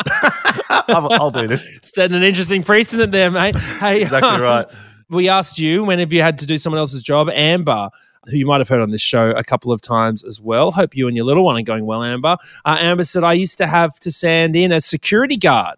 I'll, 0.69 1.13
I'll 1.13 1.31
do 1.31 1.47
this. 1.47 1.79
Setting 1.83 2.17
an 2.17 2.23
interesting 2.23 2.63
precedent 2.63 3.13
there, 3.13 3.31
mate. 3.31 3.55
Hey, 3.55 4.01
Exactly 4.01 4.29
um, 4.29 4.41
right. 4.41 4.67
We 5.09 5.29
asked 5.29 5.59
you 5.59 5.83
when 5.83 5.99
have 5.99 6.11
you 6.11 6.21
had 6.21 6.37
to 6.39 6.45
do 6.45 6.57
someone 6.57 6.79
else's 6.79 7.01
job, 7.01 7.29
Amber, 7.29 7.89
who 8.27 8.37
you 8.37 8.45
might 8.45 8.59
have 8.59 8.67
heard 8.67 8.81
on 8.81 8.89
this 8.89 9.01
show 9.01 9.31
a 9.31 9.43
couple 9.43 9.71
of 9.71 9.81
times 9.81 10.23
as 10.23 10.41
well. 10.41 10.71
Hope 10.71 10.95
you 10.95 11.07
and 11.07 11.15
your 11.15 11.25
little 11.25 11.43
one 11.45 11.57
are 11.57 11.61
going 11.61 11.85
well, 11.85 12.03
Amber. 12.03 12.37
Uh, 12.65 12.77
Amber 12.79 13.03
said 13.03 13.23
I 13.23 13.33
used 13.33 13.57
to 13.59 13.67
have 13.67 13.99
to 13.99 14.11
stand 14.11 14.55
in 14.55 14.71
as 14.71 14.85
security 14.85 15.37
guard 15.37 15.77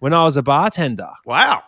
when 0.00 0.14
I 0.14 0.24
was 0.24 0.36
a 0.36 0.42
bartender. 0.42 1.10
Wow. 1.26 1.62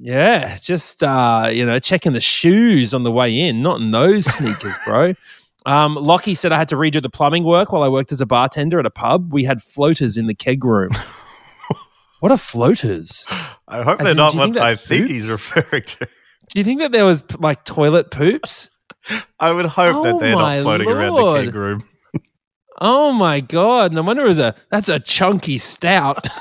Yeah, 0.00 0.56
just 0.56 1.04
uh, 1.04 1.50
you 1.52 1.64
know, 1.64 1.78
checking 1.78 2.12
the 2.12 2.20
shoes 2.20 2.92
on 2.94 3.04
the 3.04 3.12
way 3.12 3.38
in, 3.38 3.62
not 3.62 3.80
in 3.80 3.92
those 3.92 4.24
sneakers, 4.34 4.76
bro. 4.84 5.14
Um, 5.66 5.94
Lockie 5.94 6.34
said 6.34 6.50
I 6.50 6.58
had 6.58 6.68
to 6.70 6.76
redo 6.76 7.02
the 7.02 7.10
plumbing 7.10 7.44
work 7.44 7.72
while 7.72 7.82
I 7.82 7.88
worked 7.88 8.10
as 8.10 8.20
a 8.20 8.26
bartender 8.26 8.78
at 8.80 8.86
a 8.86 8.90
pub. 8.90 9.32
We 9.32 9.44
had 9.44 9.62
floaters 9.62 10.16
in 10.16 10.26
the 10.26 10.34
keg 10.34 10.64
room. 10.64 10.90
what 12.20 12.32
are 12.32 12.38
floaters? 12.38 13.24
I 13.68 13.82
hope 13.82 14.00
As 14.00 14.04
they're 14.04 14.10
in, 14.12 14.16
not 14.16 14.34
what 14.34 14.56
I 14.56 14.76
think 14.76 15.08
he's 15.08 15.30
referring 15.30 15.82
to. 15.82 16.08
Do 16.50 16.60
you 16.60 16.64
think 16.64 16.80
that 16.80 16.92
there 16.92 17.04
was 17.04 17.22
like 17.38 17.64
toilet 17.64 18.10
poops? 18.10 18.70
I 19.40 19.52
would 19.52 19.66
hope 19.66 19.96
Oh 19.96 20.02
that 20.04 20.20
they're 20.20 20.34
not 20.36 20.62
floating 20.62 20.88
around 20.88 21.06
the 21.06 21.12
Lord. 21.12 21.44
keg 21.44 21.54
room. 21.54 21.84
Oh 22.80 23.12
my 23.12 23.40
god! 23.40 23.92
No 23.92 24.02
wonder 24.02 24.24
it 24.24 24.28
was 24.28 24.38
a 24.38 24.54
that's 24.70 24.88
a 24.88 25.00
chunky 25.00 25.58
stout. 25.58 26.28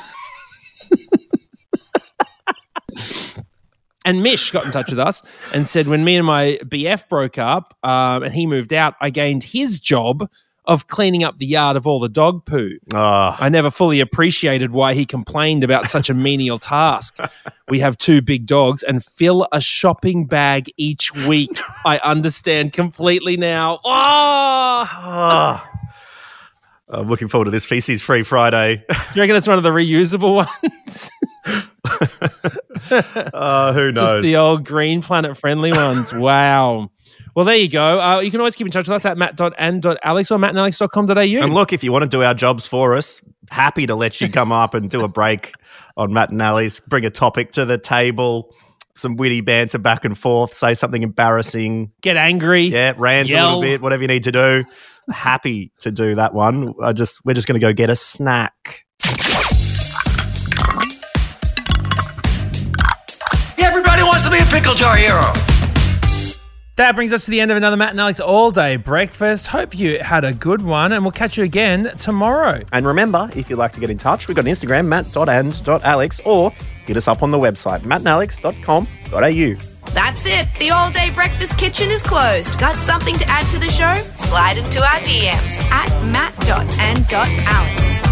and 4.06 4.24
Mish 4.24 4.52
got 4.52 4.66
in 4.66 4.72
touch 4.72 4.90
with 4.90 5.00
us 5.00 5.24
and 5.54 5.68
said 5.68 5.88
when 5.88 6.06
me 6.06 6.16
and 6.16 6.26
my 6.26 6.60
BF 6.64 7.10
broke 7.10 7.38
up 7.38 7.76
um, 7.84 8.24
and 8.24 8.34
he 8.34 8.48
moved 8.48 8.72
out, 8.72 8.96
I 9.02 9.10
gained 9.10 9.44
his 9.44 9.80
job 9.80 10.30
of 10.68 10.88
cleaning 10.88 11.24
up 11.24 11.38
the 11.40 11.46
yard 11.46 11.78
of 11.78 11.88
all 11.88 12.00
the 12.00 12.10
dog 12.10 12.46
poo. 12.46 12.78
Oh, 12.94 13.36
I 13.40 13.50
never 13.50 13.72
fully 13.72 14.00
appreciated 14.02 14.72
why 14.72 14.94
he 14.94 15.06
complained 15.06 15.64
about 15.64 15.88
such 15.88 16.10
a 16.10 16.14
menial 16.14 16.60
task. 16.60 17.18
We 17.70 17.82
have 17.82 17.98
two 17.98 18.22
big 18.22 18.46
dogs 18.46 18.82
and 18.82 19.04
fill 19.04 19.46
a 19.52 19.60
shopping 19.60 20.26
bag 20.26 20.72
each 20.78 21.14
week. 21.28 21.60
I 21.84 21.98
understand 21.98 22.72
completely 22.72 23.36
now. 23.36 23.82
Oh! 23.84 24.90
oh. 24.90 25.66
I'm 26.90 27.10
looking 27.10 27.28
forward 27.28 27.46
to 27.46 27.52
this 27.52 27.66
feces 27.66 28.02
free 28.02 28.24
Friday. 28.24 28.78
Do 28.88 28.96
you 29.16 29.22
reckon 29.22 29.36
it's 29.36 29.48
one 29.50 29.58
of 29.58 29.64
the 29.64 29.72
reusable 29.72 30.36
ones? 30.36 31.12
uh, 33.34 33.74
who 33.74 33.92
Just 33.92 34.12
knows? 34.12 34.24
the 34.24 34.38
old 34.38 34.66
Green 34.66 35.02
Planet 35.02 35.38
friendly 35.38 35.72
ones. 35.72 36.14
Wow. 36.14 36.90
Well, 37.38 37.46
there 37.46 37.56
you 37.56 37.70
go. 37.70 38.02
Uh, 38.02 38.20
you 38.22 38.32
can 38.32 38.40
always 38.40 38.56
keep 38.56 38.66
in 38.66 38.72
touch 38.72 38.88
with 38.88 38.96
us 38.96 39.06
at 39.06 39.16
matt.and.alex 39.16 40.32
or 40.32 40.40
mattandalex.com.au. 40.40 41.44
and 41.44 41.54
look, 41.54 41.72
if 41.72 41.84
you 41.84 41.92
want 41.92 42.02
to 42.02 42.10
do 42.10 42.24
our 42.24 42.34
jobs 42.34 42.66
for 42.66 42.96
us, 42.96 43.22
happy 43.52 43.86
to 43.86 43.94
let 43.94 44.20
you 44.20 44.28
come 44.28 44.52
up 44.52 44.74
and 44.74 44.90
do 44.90 45.04
a 45.04 45.08
break 45.08 45.52
on 45.98 46.12
Matt 46.12 46.32
and 46.32 46.42
Ali's, 46.42 46.80
bring 46.80 47.06
a 47.06 47.12
topic 47.12 47.52
to 47.52 47.64
the 47.64 47.78
table, 47.78 48.56
some 48.96 49.18
witty 49.18 49.42
banter 49.42 49.78
back 49.78 50.04
and 50.04 50.18
forth, 50.18 50.56
say 50.56 50.74
something 50.74 51.04
embarrassing, 51.04 51.92
Get 52.02 52.18
angry. 52.18 52.64
yeah, 52.64 52.94
rant 52.98 53.30
a 53.30 53.34
little 53.34 53.62
bit, 53.62 53.82
whatever 53.84 54.02
you 54.02 54.08
need 54.08 54.24
to 54.24 54.32
do. 54.32 54.64
Happy 55.12 55.72
to 55.82 55.92
do 55.92 56.16
that 56.16 56.34
one. 56.34 56.74
I 56.82 56.92
just 56.92 57.24
we're 57.24 57.36
just 57.36 57.48
going 57.48 57.62
to 57.62 57.64
go 57.64 57.72
get 57.72 57.92
a 57.92 57.96
snack. 57.96 58.84
Everybody 63.60 64.02
wants 64.02 64.24
to 64.24 64.32
be 64.32 64.40
a 64.40 64.46
pickle 64.46 64.74
jar 64.74 64.96
hero. 64.96 65.57
That 66.78 66.96
brings 66.96 67.12
us 67.12 67.26
to 67.26 67.32
the 67.32 67.42
end 67.42 67.50
of 67.50 67.58
another 67.58 67.76
Matt 67.76 67.90
and 67.90 68.00
Alex 68.00 68.20
all 68.20 68.52
day 68.52 68.78
breakfast. 68.78 69.48
Hope 69.48 69.76
you 69.76 69.98
had 69.98 70.24
a 70.24 70.32
good 70.32 70.62
one, 70.62 70.94
and 70.94 71.04
we'll 71.04 71.12
catch 71.12 71.36
you 71.36 71.44
again 71.44 71.92
tomorrow. 71.98 72.62
And 72.72 72.86
remember, 72.86 73.32
if 73.36 73.50
you'd 73.50 73.58
like 73.58 73.72
to 73.74 73.80
get 73.80 73.90
in 73.90 73.98
touch, 73.98 74.28
we've 74.28 74.36
got 74.36 74.46
an 74.46 74.52
Instagram, 74.52 74.86
matt.and.alex, 74.86 76.22
or 76.24 76.52
hit 76.86 76.96
us 76.96 77.08
up 77.08 77.24
on 77.24 77.32
the 77.32 77.40
website, 77.40 77.80
mattandalex.com.au. 77.80 79.92
That's 79.92 80.26
it. 80.28 80.48
The 80.60 80.70
all 80.70 80.92
day 80.92 81.10
breakfast 81.16 81.58
kitchen 81.58 81.90
is 81.90 82.04
closed. 82.04 82.60
Got 82.60 82.76
something 82.76 83.18
to 83.18 83.26
add 83.28 83.48
to 83.48 83.58
the 83.58 83.70
show? 83.70 83.96
Slide 84.14 84.58
into 84.58 84.80
our 84.80 85.00
DMs 85.00 85.60
at 85.72 86.06
matt.and.alex. 86.06 88.07